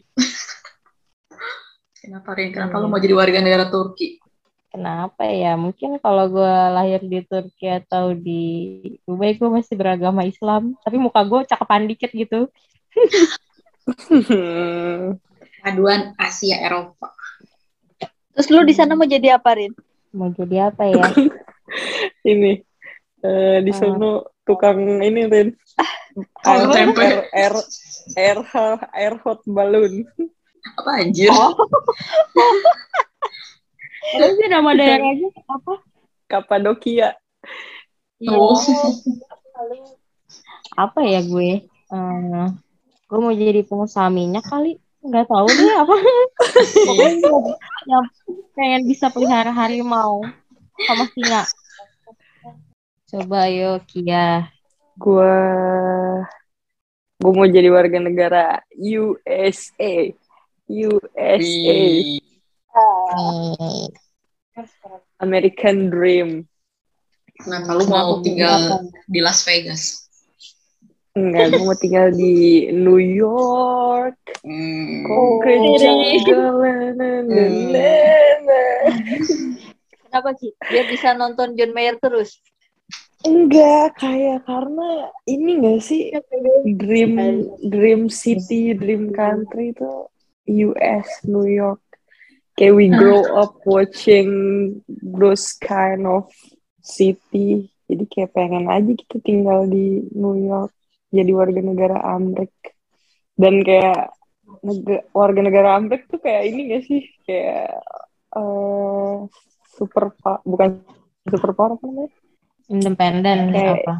Kenapa, 2.04 2.36
Rin? 2.36 2.52
Kenapa 2.52 2.84
lu 2.84 2.92
mau 2.92 3.00
jadi 3.00 3.16
warga 3.16 3.40
negara 3.40 3.72
Turki? 3.72 4.20
Kenapa 4.68 5.24
ya? 5.24 5.56
Mungkin 5.56 5.96
kalau 6.04 6.28
gue 6.28 6.54
lahir 6.76 7.00
di 7.00 7.24
Turki 7.24 7.64
atau 7.64 8.12
di 8.12 8.44
Dubai, 9.08 9.40
gue 9.40 9.48
masih 9.48 9.72
beragama 9.72 10.28
Islam. 10.28 10.76
Tapi 10.84 11.00
muka 11.00 11.24
gue 11.24 11.48
cakepan 11.48 11.88
dikit 11.88 12.12
gitu. 12.12 12.52
Paduan 15.64 16.12
Asia 16.20 16.60
Eropa. 16.60 17.08
Terus 18.36 18.52
lu 18.52 18.68
di 18.68 18.76
sana 18.76 18.92
mau 18.92 19.08
jadi 19.08 19.40
apa 19.40 19.56
Rin? 19.56 19.72
Mau 20.12 20.28
jadi 20.28 20.68
apa 20.68 20.84
ya? 20.92 21.08
ini 22.36 22.60
eh, 23.24 23.64
di 23.64 23.72
sono 23.72 24.28
tukang 24.44 25.00
ini 25.00 25.24
Rin. 25.24 25.56
Tahu 26.44 26.68
air, 26.68 26.92
tempe. 26.92 27.00
air, 27.00 27.24
air, 28.12 28.38
air, 28.44 28.78
air 28.92 29.14
hot 29.24 29.40
balloon. 29.48 30.04
Apa 30.76 31.00
anjir? 31.00 31.32
Apa 34.04 34.26
sih 34.36 34.48
nama 34.52 34.76
daerahnya? 34.76 35.32
Apa? 35.48 35.80
Kapadokia. 36.28 37.16
Oh. 38.28 38.52
Apa 40.76 41.00
ya 41.08 41.24
gue? 41.24 41.64
Eh, 41.64 42.46
gue 43.08 43.18
mau 43.18 43.32
jadi 43.32 43.64
pengusaha 43.64 44.12
minyak 44.12 44.44
kali. 44.44 44.83
Nggak 45.04 45.26
tahu 45.28 45.46
deh 45.52 45.74
apa. 45.76 45.94
Pokoknya 46.88 47.14
gue- 47.20 47.58
yang 47.84 48.04
pengen 48.56 48.82
bisa 48.88 49.12
pelihara 49.12 49.52
harimau 49.52 50.24
sama 50.88 51.04
singa. 51.12 51.44
Coba 53.12 53.46
yuk 53.52 53.84
Kia. 53.86 54.48
Gua 54.96 55.34
gua 57.20 57.32
mau 57.34 57.46
jadi 57.46 57.68
warga 57.68 58.00
negara 58.00 58.64
USA. 58.74 60.10
USA. 60.64 61.36
American 65.20 65.92
Dream. 65.92 66.48
Kenapa 67.34 67.70
lu 67.74 67.84
mau 67.90 68.22
tinggal 68.22 68.88
di 69.10 69.20
Las 69.20 69.42
Vegas? 69.44 70.03
Enggak, 71.14 71.54
gue 71.54 71.62
mau 71.62 71.78
tinggal 71.78 72.10
di 72.10 72.66
New 72.74 72.98
York. 72.98 74.18
Hmm. 74.42 75.06
Kenapa 80.04 80.30
Ki? 80.34 80.50
Biar 80.58 80.86
bisa 80.90 81.14
nonton 81.14 81.54
John 81.54 81.70
Mayer 81.70 81.96
terus. 82.02 82.42
Enggak, 83.24 83.96
kayak 84.02 84.44
karena 84.44 85.08
ini 85.24 85.62
enggak 85.62 85.80
sih 85.86 86.12
dream 86.76 87.16
dream 87.62 88.12
city, 88.12 88.74
dream 88.74 89.14
country 89.14 89.72
itu 89.72 90.10
US, 90.70 91.08
New 91.24 91.46
York. 91.48 91.80
kayak 92.54 92.74
we 92.74 92.86
grow 92.86 93.26
up 93.34 93.58
watching 93.66 94.30
those 95.02 95.58
kind 95.58 96.06
of 96.06 96.30
city 96.78 97.66
jadi 97.90 98.04
kayak 98.06 98.30
pengen 98.30 98.70
aja 98.70 98.94
kita 98.94 99.18
tinggal 99.26 99.66
di 99.66 100.06
New 100.14 100.38
York 100.38 100.70
jadi 101.14 101.30
warga 101.30 101.60
negara 101.62 102.02
Amerika 102.02 102.74
dan 103.38 103.62
kayak 103.62 104.10
nega- 104.66 105.06
warga 105.14 105.40
negara 105.40 105.68
Amerika 105.78 106.18
tuh 106.18 106.20
kayak 106.22 106.42
ini 106.50 106.60
gak 106.74 106.82
sih? 106.90 107.02
Kayak 107.22 107.78
eh 108.34 109.16
super 109.78 110.10
bukan 110.42 110.82
super 111.30 111.50
power 111.54 111.78
apa 111.78 111.84
namanya? 111.86 112.12
Independen 112.66 113.38
Kayak- 113.54 113.84
apa? 113.86 113.94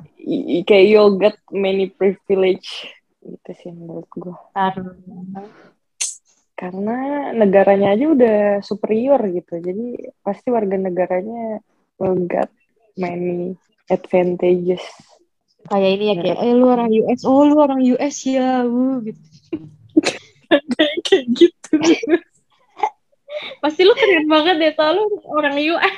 Kayak 0.67 0.87
you'll 0.91 1.17
get 1.21 1.37
many 1.55 1.87
privilege. 1.89 2.91
Gitu 3.25 3.51
sih 3.57 3.71
menurut 3.73 4.09
gue 4.13 4.37
Karena 4.53 5.43
karena 6.55 6.97
negaranya 7.35 7.97
aja 7.97 8.05
udah 8.15 8.39
superior 8.63 9.19
gitu. 9.33 9.59
Jadi 9.59 10.13
pasti 10.23 10.49
warga 10.53 10.77
negaranya 10.79 11.59
will 11.99 12.25
get 12.29 12.49
many 12.95 13.59
advantages 13.91 14.83
kayak 15.69 15.91
ini 15.97 16.05
ya 16.13 16.15
kayak, 16.21 16.39
eh 16.45 16.53
lu 16.53 16.67
orang 16.69 16.91
US, 16.93 17.21
oh 17.25 17.43
lu 17.49 17.57
orang 17.57 17.81
US 17.83 18.17
ya, 18.29 18.65
wuh 18.65 19.01
gitu. 19.05 19.23
kayak 21.09 21.25
gitu 21.33 21.75
Pasti 23.63 23.83
lu 23.83 23.93
keren 23.99 24.31
banget 24.31 24.57
deh, 24.63 24.73
tau 24.79 24.95
lu 24.95 25.05
orang 25.35 25.59
US. 25.59 25.95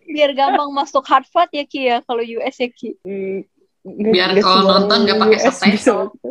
Biar 0.06 0.30
gampang 0.38 0.70
masuk 0.70 1.02
Harvard 1.02 1.50
ya 1.50 1.66
Ki 1.66 1.90
ya 1.90 1.98
kalau 2.06 2.22
US 2.22 2.56
ya 2.62 2.68
Ki. 2.70 2.94
Hmm, 3.02 3.42
Biar 3.84 4.30
kalau 4.38 4.70
nonton 4.70 5.02
nggak 5.02 5.18
pakai 5.18 5.38
US 5.42 5.58
subtitle. 5.58 6.14
bisa. 6.14 6.30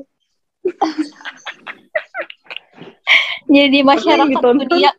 Jadi 3.49 3.81
masyarakat 3.81 4.39
dunia 4.39 4.93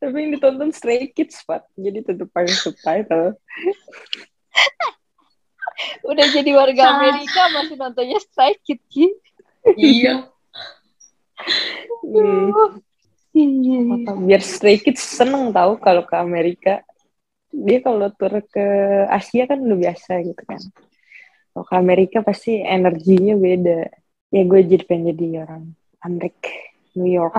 tapi 0.00 0.16
yang 0.16 0.32
ditonton 0.32 0.72
Stray 0.72 1.12
Kids 1.12 1.44
Pat 1.44 1.68
jadi 1.76 2.00
tetap 2.00 2.32
pakai 2.32 2.56
subtitle. 2.56 3.36
Udah 6.08 6.26
jadi 6.32 6.50
warga 6.56 6.96
Amerika 6.96 7.40
masih 7.52 7.76
nontonnya 7.76 8.18
Strike 8.20 8.60
Kid 8.64 8.80
Ki. 8.88 9.06
iya. 9.76 10.28
Hmm, 12.00 12.80
biar 14.24 14.42
Stray 14.44 14.80
Kids 14.80 15.00
seneng 15.00 15.52
tahu 15.52 15.76
kalau 15.80 16.04
ke 16.04 16.16
Amerika. 16.16 16.80
Dia 17.50 17.82
kalau 17.82 18.08
tur 18.14 18.40
ke 18.46 18.66
Asia 19.10 19.44
kan 19.44 19.58
udah 19.60 19.78
biasa 19.78 20.22
gitu 20.22 20.42
kan. 20.46 20.60
Kalau 21.52 21.64
ke 21.66 21.74
Amerika 21.76 22.24
pasti 22.24 22.60
energinya 22.60 23.34
beda. 23.36 23.90
Ya 24.30 24.42
gue 24.46 24.60
jadi 24.62 24.84
pengen 24.86 25.12
jadi 25.12 25.42
orang 25.42 25.74
Amerika 26.00 26.54
New 26.94 27.10
York 27.10 27.34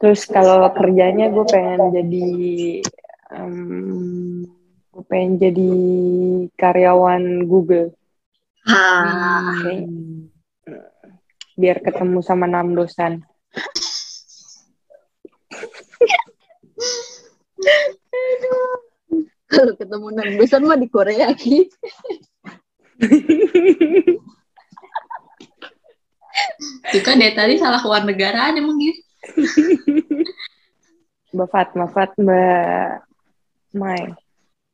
terus 0.00 0.26
kalau 0.26 0.68
kerjanya 0.74 1.30
gue 1.30 1.44
pengen 1.48 1.80
jadi 1.94 2.28
em, 3.34 3.54
gue 4.92 5.04
pengen 5.08 5.32
jadi 5.40 5.70
karyawan 6.54 7.44
Google. 7.48 7.94
Ah, 8.64 9.60
biar 11.54 11.78
ketemu 11.84 12.18
sama 12.24 12.48
enam 12.50 12.74
dosan 12.74 13.22
kalau 19.46 19.72
ketemu 19.78 20.06
enam 20.10 20.28
dosen 20.38 20.62
mah 20.66 20.78
di 20.78 20.88
Korea 20.90 21.30
Ki. 21.32 21.70
Itu 26.90 26.98
kan 27.06 27.16
dari 27.22 27.34
tadi 27.38 27.54
salah 27.62 27.78
keluar 27.78 28.02
negaraan 28.02 28.58
emang 28.58 28.76
gitu. 28.82 29.00
Mbak 31.34 31.48
Fat, 31.50 31.68
Mbak 31.74 31.90
Fat, 31.90 32.10
Mbak 32.14 32.88
Mai. 33.74 34.02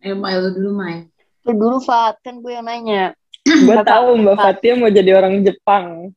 Ayo 0.00 0.14
Mai 0.16 0.34
lu 0.36 0.48
dulu 0.52 0.70
Mai. 0.76 1.08
Lu 1.48 1.52
dulu 1.56 1.78
Fat, 1.80 2.20
kan 2.20 2.36
gue 2.38 2.52
yang 2.52 2.68
nanya. 2.68 3.16
Gue 3.44 3.76
tahu 3.80 4.16
Fat, 4.16 4.20
Mbak 4.20 4.36
Fat. 4.36 4.44
Fatia 4.60 4.72
mau 4.76 4.92
jadi 4.92 5.10
orang 5.16 5.40
Jepang. 5.40 6.12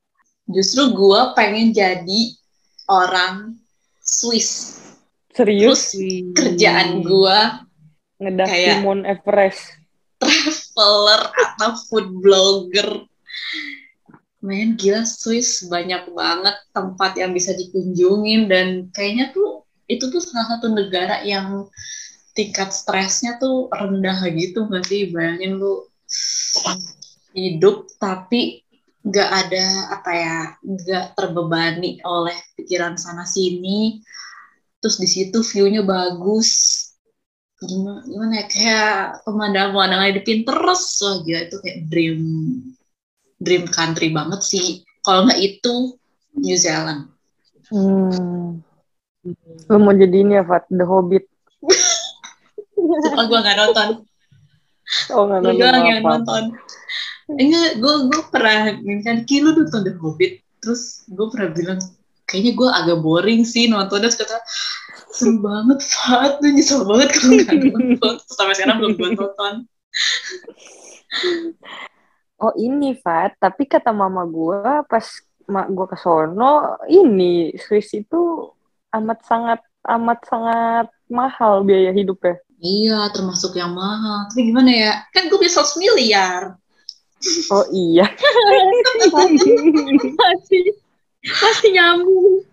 Justru 0.45 0.91
gue 0.91 1.19
pengen 1.33 1.71
jadi 1.71 2.21
orang 2.91 3.55
Swiss. 4.03 4.79
Serius 5.33 5.95
Terus 5.95 6.35
kerjaan 6.35 7.01
gue 7.01 7.37
ngedaki 8.19 8.51
kayak- 8.51 8.81
Mount 8.83 9.07
Everest. 9.07 9.63
traveler 10.19 11.21
atau 11.31 11.71
food 11.87 12.07
blogger. 12.19 13.07
Men 14.43 14.75
gila 14.75 15.07
Swiss 15.07 15.63
banyak 15.71 16.11
banget 16.11 16.55
tempat 16.75 17.15
yang 17.15 17.31
bisa 17.31 17.55
dikunjungin. 17.55 18.51
Dan 18.51 18.91
kayaknya 18.91 19.31
tuh 19.31 19.63
itu 19.87 20.11
tuh 20.11 20.19
salah 20.19 20.59
satu 20.59 20.67
negara 20.67 21.23
yang 21.23 21.63
tingkat 22.35 22.75
stresnya 22.75 23.39
tuh 23.39 23.71
rendah 23.71 24.19
gitu 24.35 24.67
nggak 24.67 24.83
sih? 24.83 25.15
Bayangin 25.15 25.63
lu 25.63 25.87
hidup 27.31 27.87
tapi 27.97 28.61
nggak 29.03 29.29
ada 29.31 29.65
apa 29.99 30.11
ya 30.11 30.37
nggak 30.59 31.05
terbebani 31.15 32.03
oleh 32.03 32.35
pikiran 32.59 32.99
sana 32.99 33.23
sini. 33.23 34.03
Terus 34.83 34.99
di 34.99 35.07
situ 35.07 35.39
view-nya 35.39 35.87
bagus. 35.87 36.51
Gimana, 37.63 38.03
gimana 38.03 38.33
ya 38.43 38.45
kayak 38.51 38.95
pemandangan-pemandangan 39.23 40.19
di 40.19 40.21
Pinterest. 40.27 40.99
Wah 40.99 41.15
gila 41.23 41.47
itu 41.47 41.55
kayak 41.63 41.79
dream 41.87 42.19
dream 43.43 43.67
country 43.67 44.09
banget 44.09 44.41
sih. 44.41 44.81
Kalau 45.03 45.27
nggak 45.27 45.39
itu 45.43 45.99
New 46.39 46.57
Zealand. 46.57 47.11
Hmm. 47.69 48.63
Lu 49.71 49.77
mau 49.79 49.95
jadi 49.95 50.23
ini 50.23 50.39
ya, 50.39 50.43
Fat? 50.43 50.67
The 50.71 50.83
Hobbit. 50.87 51.27
sumpah 52.83 53.25
gue 53.31 53.39
nggak 53.39 53.57
nonton. 53.59 53.89
Oh, 55.15 55.23
nggak 55.27 55.41
nonton 55.43 55.71
yang 55.87 56.03
apa. 56.03 56.09
nonton. 56.19 56.43
Enggak 57.39 57.79
gue 57.79 57.95
gue 58.11 58.23
pernah 58.27 58.75
kan 59.03 59.17
ki 59.23 59.35
lu 59.39 59.55
nonton 59.55 59.81
The 59.87 59.93
Hobbit? 59.95 60.43
Terus 60.59 61.07
gue 61.07 61.27
pernah 61.31 61.49
bilang 61.55 61.79
kayaknya 62.27 62.51
gue 62.55 62.69
agak 62.69 62.99
boring 62.99 63.47
sih 63.47 63.71
nontonnya. 63.71 64.11
Terus 64.11 64.19
kata 64.27 64.37
seru 65.15 65.39
banget 65.39 65.79
Fat. 65.83 66.43
Lu 66.43 66.51
nyesel 66.51 66.83
banget 66.83 67.09
kalau 67.15 67.31
nggak 67.39 67.55
nonton. 67.71 68.13
Terus 68.19 68.35
sampai 68.35 68.55
sekarang 68.59 68.77
belum 68.83 68.93
gue 68.99 69.09
nonton 69.15 69.53
Oh, 72.41 72.53
ini, 72.57 72.97
Fat. 72.97 73.37
Tapi 73.37 73.69
kata 73.69 73.93
mama 73.93 74.25
gue 74.25 74.81
pas 74.89 75.05
mak 75.43 75.67
gue 75.69 75.85
ke 75.91 75.97
sono, 75.99 76.79
ini 76.87 77.51
Swiss 77.59 77.91
itu 77.93 78.47
amat 78.95 79.19
sangat 79.27 79.59
amat 79.91 80.19
sangat 80.23 80.87
mahal 81.11 81.67
biaya 81.67 81.91
hidupnya. 81.91 82.39
iya 82.63 83.11
termasuk 83.11 83.59
yang 83.59 83.75
mahal 83.75 84.23
tapi 84.31 84.47
gimana 84.47 84.71
ya 84.71 84.91
kan 85.11 85.27
gue 85.27 85.35
bisa 85.35 85.67
100 85.67 85.83
miliar 85.83 86.55
Oh 87.51 87.65
iya. 87.71 88.03
masih 90.19 90.63
masih 91.23 91.69
nyambung. 91.71 92.43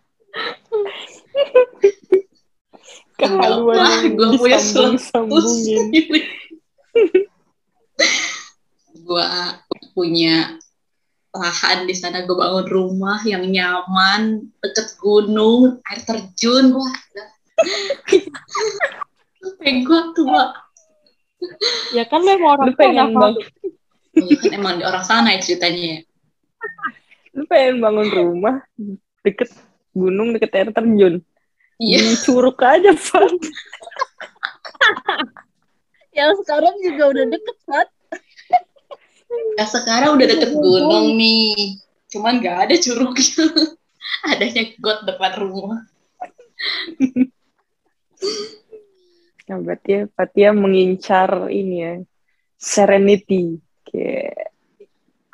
Kehaluan 3.18 4.14
gue 4.14 4.26
punya 4.38 4.62
disambung-sambungin. 4.62 5.90
gue 8.94 9.26
punya 10.00 10.56
lahan 11.36 11.84
di 11.84 11.92
sana 11.92 12.24
gue 12.24 12.32
bangun 12.32 12.66
rumah 12.72 13.20
yang 13.28 13.44
nyaman 13.44 14.48
deket 14.64 14.96
gunung 14.96 15.84
air 15.84 16.00
terjun 16.08 16.72
wah 16.72 16.96
pengen 19.60 19.84
gue 19.84 20.00
tua 20.16 20.56
Ya 21.96 22.04
kan 22.04 22.20
memang 22.20 22.60
orang 22.60 22.66
Lu 22.68 22.76
pengen 22.76 23.16
sana, 23.16 23.16
bang, 23.16 23.34
ya 24.12 24.36
kan 24.36 24.50
emang 24.60 24.74
di 24.76 24.84
orang 24.84 25.04
sana 25.04 25.28
ya 25.32 25.40
ceritanya 25.40 25.84
ya 25.96 26.00
lu 27.32 27.46
pengen 27.46 27.80
bangun 27.80 28.08
rumah 28.10 28.60
deket 29.22 29.48
gunung 29.94 30.34
deket 30.34 30.50
air 30.54 30.68
terjun. 30.74 31.22
iya 31.80 31.98
Di 31.98 32.16
curug 32.26 32.58
aja, 32.60 32.92
Fat. 32.94 33.30
Yang 36.18 36.42
sekarang 36.42 36.74
juga 36.82 37.02
udah 37.14 37.24
deket 37.30 37.56
Fat. 37.66 37.88
Ya 39.58 39.64
sekarang 39.66 40.16
udah 40.16 40.26
deket 40.26 40.50
gunung 40.54 41.14
nih 41.14 41.78
cuman 42.10 42.42
gak 42.42 42.68
ada 42.68 42.74
curugnya 42.80 43.44
adanya 44.30 44.62
got 44.82 45.06
depan 45.06 45.32
rumah 45.38 45.80
Nah, 49.50 49.58
berarti 49.58 50.06
Fatia 50.14 50.54
mengincar 50.54 51.50
ini 51.50 51.76
ya, 51.82 51.94
serenity, 52.54 53.58
kayak 53.82 54.54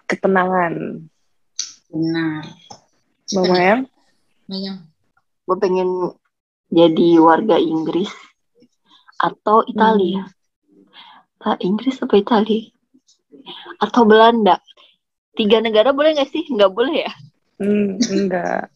ketenangan. 0.08 1.04
benar 1.92 2.48
Mama 3.36 3.56
yang 3.60 3.82
Banyak. 4.46 4.76
Gue 5.46 5.56
pengen 5.58 5.90
jadi 6.70 7.18
warga 7.18 7.58
Inggris 7.58 8.08
atau 9.18 9.66
Italia. 9.68 10.30
Pak 11.36 11.60
Inggris 11.60 12.00
apa 12.00 12.16
Italia? 12.16 12.72
Atau 13.80 14.08
Belanda? 14.08 14.60
Tiga 15.36 15.60
negara 15.60 15.92
boleh 15.92 16.16
nggak 16.16 16.30
sih? 16.32 16.44
Nggak 16.48 16.72
boleh 16.72 17.04
ya? 17.04 17.12
Hmm, 17.60 17.96
enggak. 18.12 18.68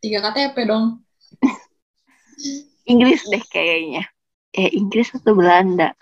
Tiga 0.00 0.18
KTP 0.24 0.56
dong. 0.64 1.04
Inggris 2.88 3.24
deh 3.28 3.44
kayaknya. 3.48 4.08
Eh 4.56 4.72
Inggris 4.72 5.12
atau 5.14 5.36
Belanda? 5.36 5.92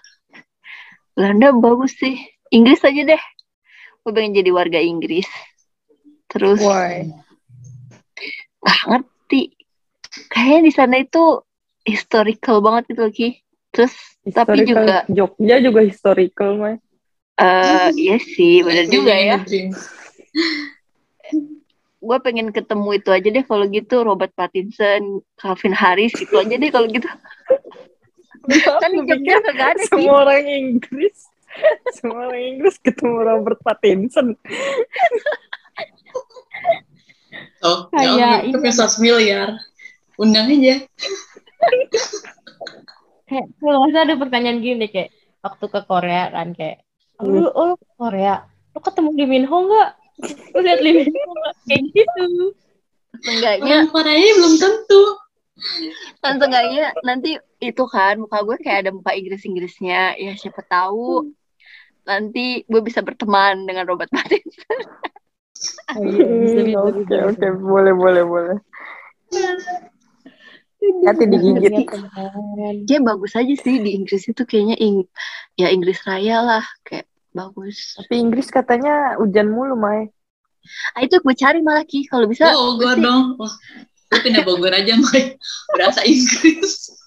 Belanda 1.15 1.51
bagus 1.55 1.99
sih. 1.99 2.17
Inggris 2.55 2.81
aja 2.87 3.03
deh. 3.15 3.23
Gue 4.03 4.13
pengen 4.15 4.39
jadi 4.39 4.51
warga 4.55 4.79
Inggris. 4.81 5.27
Terus 6.31 6.63
Why? 6.63 7.11
nggak 8.63 8.83
ngerti. 8.89 9.43
Kayaknya 10.33 10.61
di 10.65 10.73
sana 10.73 10.95
itu 11.03 11.43
historical 11.85 12.63
banget 12.65 12.95
gitu 12.95 13.03
lagi. 13.05 13.29
Terus 13.75 13.95
tapi 14.33 14.65
Historical. 14.65 14.67
juga 14.67 14.97
Jogja 15.13 15.57
juga 15.61 15.81
historical, 15.85 16.51
Mai. 16.57 16.77
Eh 17.39 17.89
iya 18.03 18.17
sih 18.19 18.61
benar 18.67 18.87
juga 18.87 19.15
ya. 19.15 19.37
Gue 21.99 22.19
pengen 22.23 22.55
ketemu 22.55 22.89
itu 22.95 23.11
aja 23.11 23.29
deh 23.29 23.43
kalau 23.43 23.67
gitu 23.67 24.07
Robert 24.07 24.31
Pattinson, 24.33 25.19
Calvin 25.35 25.75
Harris 25.75 26.15
gitu 26.15 26.39
aja 26.39 26.55
deh 26.55 26.71
kalau 26.71 26.87
gitu. 26.87 27.07
Kan 28.81 28.93
Jogja 29.05 29.43
ada 29.43 29.75
sih. 29.77 29.91
semua 29.93 30.25
orang 30.25 30.47
Inggris 30.47 31.17
semua 31.97 32.31
orang 32.31 32.43
Inggris 32.55 32.77
ketemu 32.81 33.17
Robert 33.25 33.61
Pattinson 33.61 34.37
Oh, 37.59 37.91
Kayak 37.91 38.15
ya, 38.15 38.31
ini. 38.47 38.55
itu 38.55 38.59
100 38.63 39.03
miliar. 39.03 39.49
Undang 40.15 40.47
aja. 40.49 40.87
Kayak 43.27 43.47
kalau 43.59 43.77
nggak 43.83 43.93
salah 43.93 44.07
ada 44.07 44.15
pertanyaan 44.15 44.59
gini 44.63 44.87
kayak 44.89 45.11
waktu 45.43 45.67
ke 45.67 45.81
Korea 45.85 46.31
kan 46.31 46.55
kayak 46.55 46.87
lu, 47.23 47.51
oh, 47.51 47.75
lu 47.75 47.87
Korea, 47.99 48.47
lu 48.75 48.79
ketemu 48.79 49.09
Lee 49.19 49.29
Min 49.29 49.45
Ho 49.51 49.57
nggak? 49.67 49.91
Lu 50.55 50.59
lihat 50.63 50.81
Lee 50.83 50.95
Min 51.03 51.11
Ho 51.11 51.31
nggak? 51.35 51.55
Kayak 51.67 51.83
gitu. 51.95 52.27
Seenggaknya 53.19 53.77
Orang 53.89 53.91
Korea 53.91 54.31
belum 54.39 54.55
tentu. 54.61 55.05
kan 56.23 56.39
seenggaknya 56.39 56.95
nanti 57.03 57.35
itu 57.59 57.85
kan 57.91 58.23
muka 58.23 58.47
gue 58.47 58.57
kayak 58.63 58.87
ada 58.87 58.91
muka 58.95 59.11
Inggris-Inggrisnya. 59.11 60.15
Ya 60.15 60.33
siapa 60.39 60.63
tahu 60.63 61.35
nanti 62.07 62.63
gue 62.71 62.81
bisa 62.81 63.03
berteman 63.03 63.67
dengan 63.67 63.91
Robert 63.91 64.11
Pattinson. 64.15 64.79
Oh, 65.99 66.07
iya, 66.07 66.79
oke 66.79 67.17
oke 67.35 67.47
boleh 67.59 67.91
boleh 67.91 68.23
boleh 68.23 68.57
hati 70.79 71.25
digigit. 71.27 71.73
Dia 72.87 72.99
bagus 73.03 73.35
aja 73.35 73.55
sih 73.59 73.83
di 73.83 73.99
Inggris 73.99 74.27
itu 74.27 74.43
kayaknya 74.47 74.77
ing 74.79 75.05
ya 75.59 75.69
Inggris 75.71 76.01
Raya 76.07 76.41
lah 76.41 76.65
kayak 76.87 77.07
bagus. 77.35 77.95
tapi 77.95 78.19
Inggris 78.19 78.49
katanya 78.49 79.19
hujan 79.21 79.51
mulu 79.53 79.75
Mai 79.79 80.11
Ah 80.95 81.01
itu 81.01 81.17
gue 81.17 81.35
cari 81.39 81.65
malah 81.65 81.85
Ki 81.87 82.05
kalau 82.05 82.29
bisa. 82.29 82.51
Bogor 82.53 82.77
gue 82.77 82.93
sih- 83.01 83.05
dong. 83.05 83.25
Wah, 83.41 83.55
lu 84.13 84.19
pindah 84.21 84.43
Bogor 84.45 84.73
aja, 84.75 84.95
Mai. 85.01 85.37
Berasa 85.75 86.03
Inggris. 86.05 86.73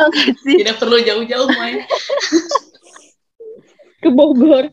Oh, 0.00 0.08
sih. 0.44 0.56
Tidak 0.64 0.80
perlu 0.80 0.96
jauh-jauh, 1.04 1.48
Mai. 1.60 1.84
Ke 4.00 4.08
Bogor. 4.08 4.72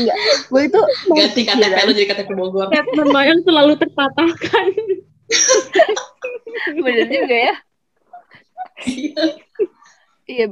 Enggak. 0.00 0.16
Gue 0.50 0.62
itu 0.66 0.80
mau 1.10 1.16
Ganti 1.18 1.42
KTP 1.42 1.76
lu 1.86 1.92
jadi 1.94 2.06
KTP 2.10 2.30
Bogor. 2.34 2.68
Captain 2.70 3.08
Mayang 3.10 3.40
selalu 3.42 3.74
terpatahkan. 3.78 4.66
Bener 6.84 7.06
juga 7.10 7.36
ya. 7.36 7.54
Iya. 8.84 9.24
Iya. 10.24 10.46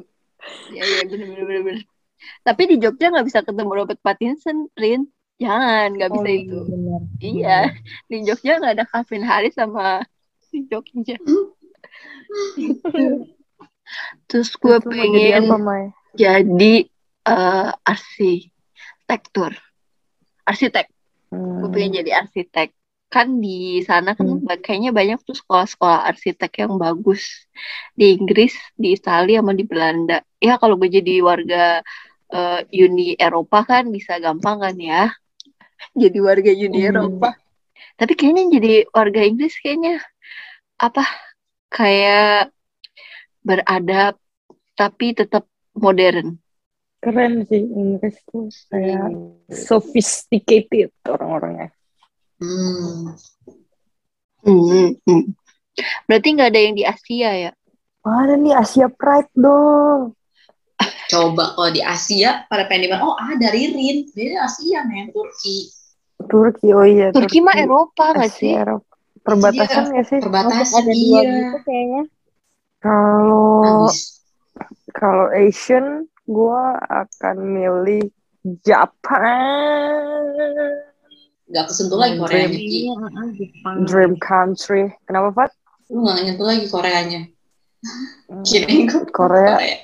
Iya 0.75 0.83
iya 0.83 1.03
bener 1.07 1.27
bener 1.31 1.45
bener. 1.47 1.63
bener. 1.63 1.85
Tapi 2.43 2.63
di 2.67 2.77
Jogja 2.79 3.11
nggak 3.11 3.27
bisa 3.27 3.41
ketemu 3.43 3.71
Robert 3.73 4.01
Pattinson, 4.03 4.67
Rin. 4.75 5.07
Jangan, 5.39 5.95
nggak 5.99 6.11
bisa 6.15 6.29
Oh, 6.29 6.35
itu. 6.39 6.59
benar. 6.71 7.01
Iya, 7.19 7.59
di 8.07 8.17
Jogja 8.23 8.59
nggak 8.63 8.75
ada 8.79 8.85
Calvin 8.87 9.23
Harris 9.27 9.55
sama 9.55 10.03
di 10.51 10.67
Jogja. 10.67 11.19
Terus 14.31 14.51
gue 14.57 14.77
jadi 14.79 14.87
pengen 14.89 15.45
apa 15.51 15.57
Mai 15.59 15.85
jadi 16.13 16.75
eh, 17.27 17.71
arsitektur, 19.13 19.53
arsitek. 20.49 20.87
Gue 21.61 21.69
Hmm. 21.69 21.73
pengen 21.73 22.01
jadi 22.01 22.11
arsitek. 22.25 22.73
Kan 23.13 23.45
di 23.45 23.85
sana 23.85 24.17
kan 24.17 24.41
Hmm. 24.41 24.41
kayaknya 24.65 24.91
banyak 24.97 25.21
tuh 25.29 25.37
sekolah-sekolah 25.37 26.09
arsitek 26.09 26.65
yang 26.65 26.81
bagus 26.81 27.45
di 27.93 28.17
Inggris, 28.17 28.57
di 28.73 28.97
Italia, 28.97 29.45
sama 29.45 29.53
di 29.53 29.65
Belanda. 29.69 30.25
Ya 30.41 30.57
kalau 30.57 30.81
gue 30.81 30.89
jadi 30.89 31.21
warga 31.21 31.85
eh, 32.33 32.61
Uni 32.73 33.13
Eropa 33.21 33.69
kan 33.69 33.93
bisa 33.93 34.17
gampang 34.17 34.65
kan 34.65 34.77
ya. 34.81 35.13
Jadi 36.03 36.19
warga 36.25 36.49
Uni 36.57 36.81
Hmm. 36.81 36.89
Eropa. 36.89 37.37
Tapi 38.01 38.13
kayaknya 38.17 38.59
jadi 38.59 38.73
warga 38.97 39.21
Inggris 39.21 39.61
kayaknya 39.61 40.01
apa 40.81 41.05
kayak 41.69 42.51
beradab 43.45 44.17
tapi 44.79 45.15
tetap 45.15 45.47
modern. 45.77 46.42
Keren 47.03 47.43
sih 47.51 47.67
Inggris 47.67 48.17
tuh 48.31 48.47
kayak 48.71 49.11
sophisticated 49.51 50.95
orang-orangnya 51.05 51.75
Hmm. 52.43 53.15
Hmm, 54.43 54.99
hmm. 55.07 55.25
Berarti 56.11 56.29
nggak 56.35 56.51
ada 56.51 56.59
yang 56.59 56.75
di 56.75 56.83
Asia 56.83 57.31
ya? 57.39 57.53
ada 58.03 58.35
nih 58.35 58.51
Asia 58.51 58.91
Pride 58.91 59.31
dong 59.39 60.19
Coba 61.07 61.55
kalau 61.55 61.71
di 61.71 61.79
Asia, 61.79 62.43
pada 62.51 62.67
pengen 62.67 62.83
di 62.83 62.89
mana? 62.91 63.07
Oh, 63.07 63.15
ada 63.15 63.47
Ririn. 63.55 64.11
Ririn 64.11 64.41
Asia, 64.43 64.83
men. 64.83 65.15
Turki. 65.15 65.71
Turki 66.27 66.69
oh 66.71 66.87
iya 66.87 67.11
Turki 67.11 67.43
mah 67.43 67.55
Eropa 67.55 68.15
nggak 68.15 68.33
sih? 68.33 68.55
Eropa 68.55 68.87
perbatasan 69.23 69.95
nggak 69.95 70.07
sih 70.07 70.19
Perbatasan, 70.19 70.83
ada 70.83 70.93
dua 70.95 71.21
iya. 71.23 71.31
gitu 71.31 71.59
kayaknya. 71.63 72.03
kalau 72.83 73.87
kalau 74.95 75.27
Asian 75.31 76.11
gue 76.27 76.63
akan 76.89 77.37
milih 77.43 78.05
Japan. 78.63 80.23
Gak 81.53 81.69
kesentuh 81.69 82.01
lagi 82.01 82.17
Koreanya, 82.17 82.59
Jepang. 83.37 83.85
dream 83.85 84.17
country. 84.17 84.89
Kenapa 85.05 85.29
Fat? 85.37 85.51
Lu 85.93 86.01
gak 86.07 86.25
nyentuh 86.25 86.47
lagi 86.49 86.65
Koreanya. 86.71 87.21
Hmm, 88.31 88.43
Kirain 88.47 88.87
gue 88.89 89.05
Korea. 89.11 89.59
Korea. 89.59 89.79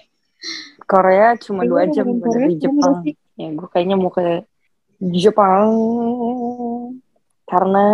Korea 0.89 1.29
cuma 1.37 1.67
dua 1.69 1.85
jam 1.91 2.09
dari 2.23 2.57
Jepang. 2.57 3.05
ya 3.39 3.49
gue 3.53 3.69
kayaknya 3.69 3.97
mau 4.01 4.09
ke 4.09 4.47
Jepang. 5.13 5.69
Karena 7.45 7.87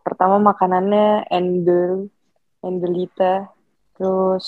pertama 0.00 0.38
makanannya 0.40 1.26
endel 1.28 2.08
endelita 2.62 3.50
terus 3.98 4.46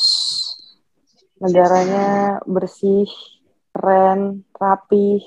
negaranya 1.39 2.39
bersih 2.45 3.07
keren 3.73 4.45
rapi. 4.55 5.23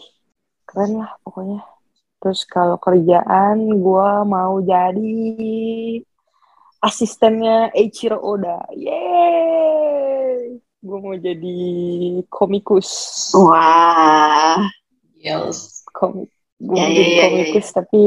Keren 0.68 1.04
lah 1.04 1.12
pokoknya. 1.24 1.64
Terus 2.22 2.46
kalau 2.46 2.78
kerjaan 2.78 3.82
gue 3.82 4.10
mau 4.30 4.62
jadi 4.62 5.18
asistennya 6.80 7.74
Eiichiro 7.74 8.22
Oda. 8.22 8.62
Yeay! 8.78 10.62
Gue 10.82 10.98
mau 11.02 11.18
jadi 11.18 11.60
komikus. 12.30 12.90
Wah, 13.38 14.62
Yes. 15.18 15.86
komik 15.94 16.30
gue 16.62 16.78
mau 16.78 16.78
ya, 16.78 16.94
jadi 16.94 17.10
ya, 17.10 17.18
ya, 17.18 17.24
komikus 17.26 17.68
tapi 17.74 18.04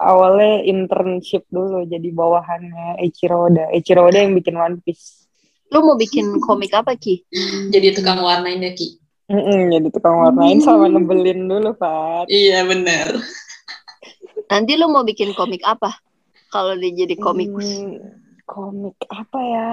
awalnya 0.00 0.64
internship 0.64 1.44
dulu 1.52 1.84
jadi 1.84 2.08
bawahannya 2.08 3.04
Eiichiro 3.04 3.52
Oda. 3.52 3.68
Eiichiro 3.68 4.08
Oda 4.08 4.24
yang 4.24 4.32
bikin 4.32 4.56
One 4.56 4.80
Piece 4.80 5.27
lu 5.68 5.78
mau 5.84 5.96
bikin 6.00 6.40
komik 6.40 6.72
apa 6.72 6.96
Ki? 6.96 7.24
Jadi 7.68 7.96
tukang 7.96 8.24
warnain 8.24 8.60
ya, 8.60 8.72
Ki. 8.72 8.96
Mm-mm, 9.28 9.68
jadi 9.68 9.88
tukang 9.92 10.16
warnain 10.16 10.56
sama 10.64 10.88
nebelin 10.88 11.44
dulu 11.52 11.76
Pak 11.76 12.32
Iya, 12.32 12.64
bener. 12.64 13.20
Nanti 14.48 14.72
lu 14.80 14.88
mau 14.88 15.04
bikin 15.04 15.36
komik 15.36 15.60
apa? 15.68 16.00
Kalau 16.48 16.72
dia 16.80 17.04
jadi 17.04 17.12
komikus. 17.20 17.68
Hmm, 17.68 18.00
komik 18.48 18.96
apa 19.12 19.38
ya 19.44 19.68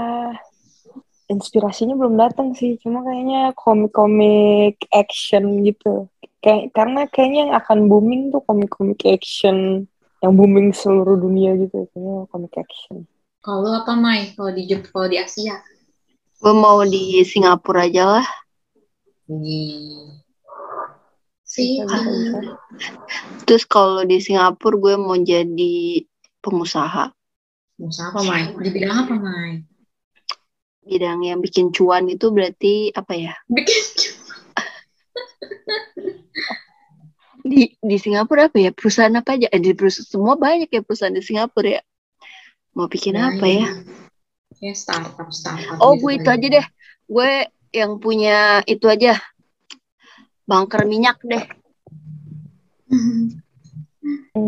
inspirasinya 1.31 1.97
belum 1.97 2.19
datang 2.19 2.53
sih 2.53 2.77
cuma 2.77 3.01
kayaknya 3.01 3.55
komik-komik 3.57 4.77
action 4.93 5.65
gitu 5.65 6.05
kayak 6.43 6.69
karena 6.75 7.09
kayaknya 7.09 7.39
yang 7.49 7.53
akan 7.57 7.89
booming 7.89 8.29
tuh 8.29 8.43
komik-komik 8.45 9.01
action 9.09 9.89
yang 10.21 10.33
booming 10.37 10.69
seluruh 10.69 11.17
dunia 11.17 11.57
gitu 11.57 11.89
kayaknya 11.95 12.29
komik 12.29 12.53
action 12.59 13.07
Kalau 13.45 13.61
lu 13.61 13.77
apa, 13.77 13.93
Mai? 13.93 14.33
Kalau 14.33 14.49
di 14.49 14.65
Jep, 14.65 14.89
kalau 14.89 15.05
di 15.05 15.21
Asia? 15.21 15.61
Gue 16.45 16.53
mau 16.53 16.77
di 16.85 17.25
Singapura 17.25 17.89
aja 17.89 18.05
lah. 18.05 18.27
Bisa. 19.25 19.97
Terus 23.49 23.65
kalau 23.65 24.05
di 24.05 24.21
Singapura 24.21 24.77
gue 24.77 24.93
mau 24.93 25.17
jadi 25.17 26.05
pengusaha. 26.45 27.09
Usaha 27.81 28.13
apa, 28.13 28.21
Mai? 28.29 28.53
Di 28.61 28.69
bidang 28.69 28.93
apa, 28.93 29.17
Mai? 29.17 29.65
Bidang 30.85 31.25
yang 31.25 31.41
bikin 31.41 31.73
cuan 31.73 32.13
itu 32.13 32.29
berarti 32.29 32.93
apa 32.93 33.17
ya? 33.17 33.33
Bikin 33.49 34.13
di 37.49 37.73
di 37.73 37.97
Singapura 37.97 38.53
apa 38.53 38.61
ya 38.61 38.69
perusahaan 38.69 39.17
apa 39.17 39.33
aja? 39.33 39.49
Eh, 39.49 39.57
di 39.57 39.73
perusahaan 39.73 40.05
semua 40.05 40.37
banyak 40.37 40.69
ya 40.69 40.85
perusahaan 40.85 41.09
di 41.09 41.25
Singapura 41.25 41.81
ya. 41.81 41.83
Mau 42.77 42.85
bikin 42.85 43.17
Nah, 43.17 43.33
apa 43.33 43.49
ya? 43.49 43.73
Kayak 44.65 44.81
startup 44.81 45.29
startup. 45.29 45.77
Oh, 45.77 45.93
gitu 45.93 46.09
gue 46.09 46.11
itu 46.17 46.25
kali 46.25 46.33
aja 46.41 46.47
ya. 46.49 46.55
deh. 46.57 46.65
Gue 47.05 47.31
yang 47.69 47.91
punya 48.01 48.65
itu 48.65 48.89
aja. 48.89 49.13
Bunker 50.49 50.89
minyak 50.89 51.21
deh. 51.21 51.45
Hmm. 52.89 53.29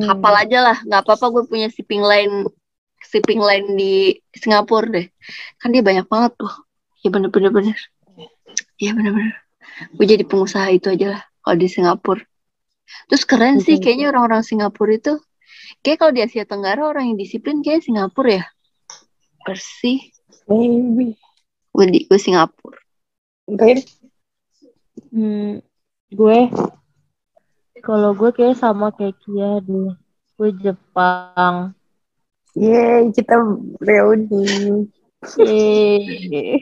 Kapal 0.01 0.34
aja 0.41 0.73
lah. 0.73 0.77
Nggak 0.82 1.06
apa-apa 1.06 1.25
gue 1.38 1.43
punya 1.45 1.69
shipping 1.69 2.01
line 2.01 2.49
shipping 2.97 3.38
line 3.38 3.77
di 3.77 4.17
Singapura 4.34 4.89
deh. 4.89 5.06
Kan 5.62 5.69
dia 5.69 5.86
banyak 5.86 6.10
banget 6.10 6.34
tuh. 6.34 6.53
Ya 7.06 7.13
bener-bener 7.13 7.53
bener. 7.53 7.77
Ya 8.82 8.97
bener-bener. 8.97 9.38
Gue 9.93 10.10
jadi 10.10 10.25
pengusaha 10.25 10.73
itu 10.73 10.89
aja 10.89 11.13
lah 11.13 11.21
kalau 11.45 11.62
di 11.62 11.69
Singapura. 11.69 12.25
Terus 13.06 13.21
keren 13.21 13.62
sih 13.62 13.77
Betul, 13.77 13.86
kayaknya 13.86 14.08
orang-orang 14.10 14.41
Singapura 14.41 14.97
itu. 14.97 15.13
Kayak 15.86 15.97
kalau 16.01 16.12
di 16.17 16.21
Asia 16.25 16.41
Tenggara 16.49 16.89
orang 16.89 17.13
yang 17.13 17.21
disiplin 17.21 17.62
kayak 17.62 17.86
Singapura 17.86 18.41
ya. 18.41 18.45
Bersih. 19.47 20.12
Maybe. 20.51 21.15
Gue 21.71 21.86
di 21.88 22.03
gue 22.03 22.19
Singapura. 22.19 22.75
Rin? 23.47 23.79
Hmm, 25.07 25.63
gue 26.12 26.39
kalau 27.79 28.12
gue 28.12 28.36
kayak 28.36 28.60
sama 28.60 28.91
kayak 28.91 29.15
Kia 29.23 29.63
deh. 29.63 29.95
Gue 30.36 30.49
Jepang. 30.60 31.71
Yeay, 32.57 33.07
kita 33.15 33.39
reuni. 33.79 34.91
Yeay. 35.39 36.60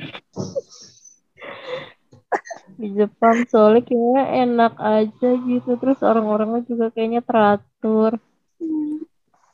Di 2.75 2.87
Jepang 2.93 3.47
soalnya 3.49 3.81
kayaknya 3.81 4.23
enak 4.45 4.73
aja 4.77 5.29
gitu. 5.41 5.71
Terus 5.79 5.99
orang-orangnya 6.05 6.61
juga 6.69 6.93
kayaknya 6.93 7.25
teratur. 7.25 8.21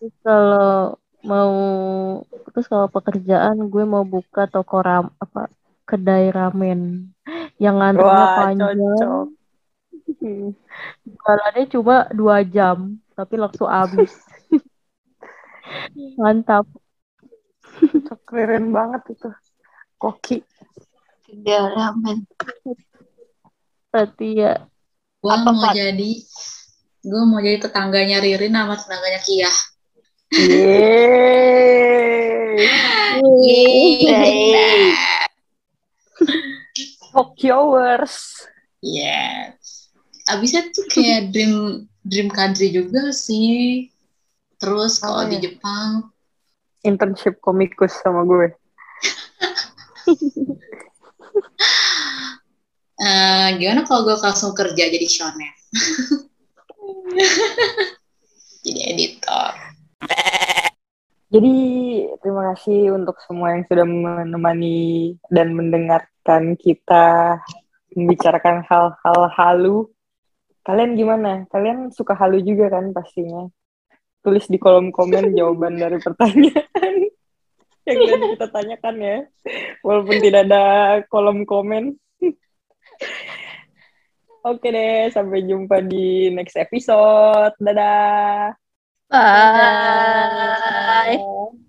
Terus 0.01 0.15
kalau 0.25 0.99
mau 1.21 1.53
terus 2.51 2.65
kalau 2.65 2.89
pekerjaan 2.89 3.57
gue 3.69 3.83
mau 3.85 4.01
buka 4.01 4.49
toko 4.49 4.81
ram 4.81 5.13
apa 5.21 5.47
kedai 5.85 6.33
ramen 6.33 7.11
yang 7.61 7.77
ngantrinya 7.77 8.25
Wah, 8.25 8.37
panjang. 8.41 8.77
cocok. 8.79 9.27
Jualannya 11.05 11.63
cuma 11.69 11.95
dua 12.09 12.41
jam, 12.41 12.97
tapi 13.13 13.33
langsung 13.37 13.69
habis. 13.69 14.11
Mantap. 16.21 16.65
Keren 18.25 18.73
banget 18.73 19.13
itu. 19.13 19.29
Koki. 20.01 20.41
Tiga 21.27 21.69
ramen. 21.71 22.25
Berarti 23.91 24.27
ya 24.39 24.71
Gue 25.21 25.37
mau 25.45 25.69
jadi 25.69 26.11
gue 27.01 27.23
mau 27.29 27.37
jadi 27.37 27.61
tetangganya 27.61 28.17
Ririn 28.17 28.57
sama 28.57 28.73
tetangganya 28.73 29.21
Kia. 29.21 29.51
Yeay. 30.31 30.47
Yeay. 33.43 34.95
Tokyowers. 37.11 38.47
Yes. 38.79 39.91
Abisnya 40.31 40.71
tuh 40.71 40.87
kayak 40.87 41.35
dream 41.35 41.83
dream 42.07 42.31
country 42.31 42.71
juga 42.71 43.11
sih. 43.11 43.91
Terus 44.55 45.03
Oh, 45.03 45.11
kalau 45.11 45.27
di 45.27 45.35
iya. 45.41 45.51
Jepang, 45.51 46.07
Internship 46.81 47.37
komikus 47.43 47.93
sama 47.99 48.23
gue. 48.25 48.47
eh, 53.03 53.47
gimana 53.59 53.83
kalau 53.85 54.07
gue 54.07 54.15
langsung 54.17 54.55
kerja 54.55 54.87
jadi 54.87 55.07
shonen? 55.11 55.51
jadi 58.65 58.79
editor. 58.95 59.53
Jadi 61.31 61.55
terima 62.19 62.51
kasih 62.51 62.91
untuk 62.91 63.15
semua 63.23 63.55
yang 63.55 63.63
sudah 63.63 63.87
menemani 63.87 65.15
dan 65.31 65.55
mendengarkan 65.55 66.59
kita 66.59 67.39
membicarakan 67.95 68.67
hal-hal 68.67 69.21
halu. 69.31 69.77
Kalian 70.67 70.99
gimana? 70.99 71.47
Kalian 71.47 71.87
suka 71.95 72.19
halu 72.19 72.43
juga 72.43 72.67
kan 72.67 72.91
pastinya? 72.91 73.47
Tulis 74.19 74.43
di 74.51 74.59
kolom 74.59 74.91
komen 74.91 75.31
jawaban 75.39 75.79
dari 75.79 76.03
pertanyaan 76.03 76.93
yang 77.87 77.99
tadi 78.11 78.25
kita 78.35 78.47
tanyakan 78.51 78.95
ya. 78.99 79.17
Walaupun 79.87 80.17
tidak 80.19 80.51
ada 80.51 80.63
kolom 81.07 81.47
komen. 81.47 81.95
Oke 84.51 84.67
deh, 84.67 85.07
sampai 85.15 85.47
jumpa 85.47 85.79
di 85.85 86.27
next 86.33 86.59
episode. 86.59 87.55
Dadah. 87.55 88.51
拜。 89.11 91.60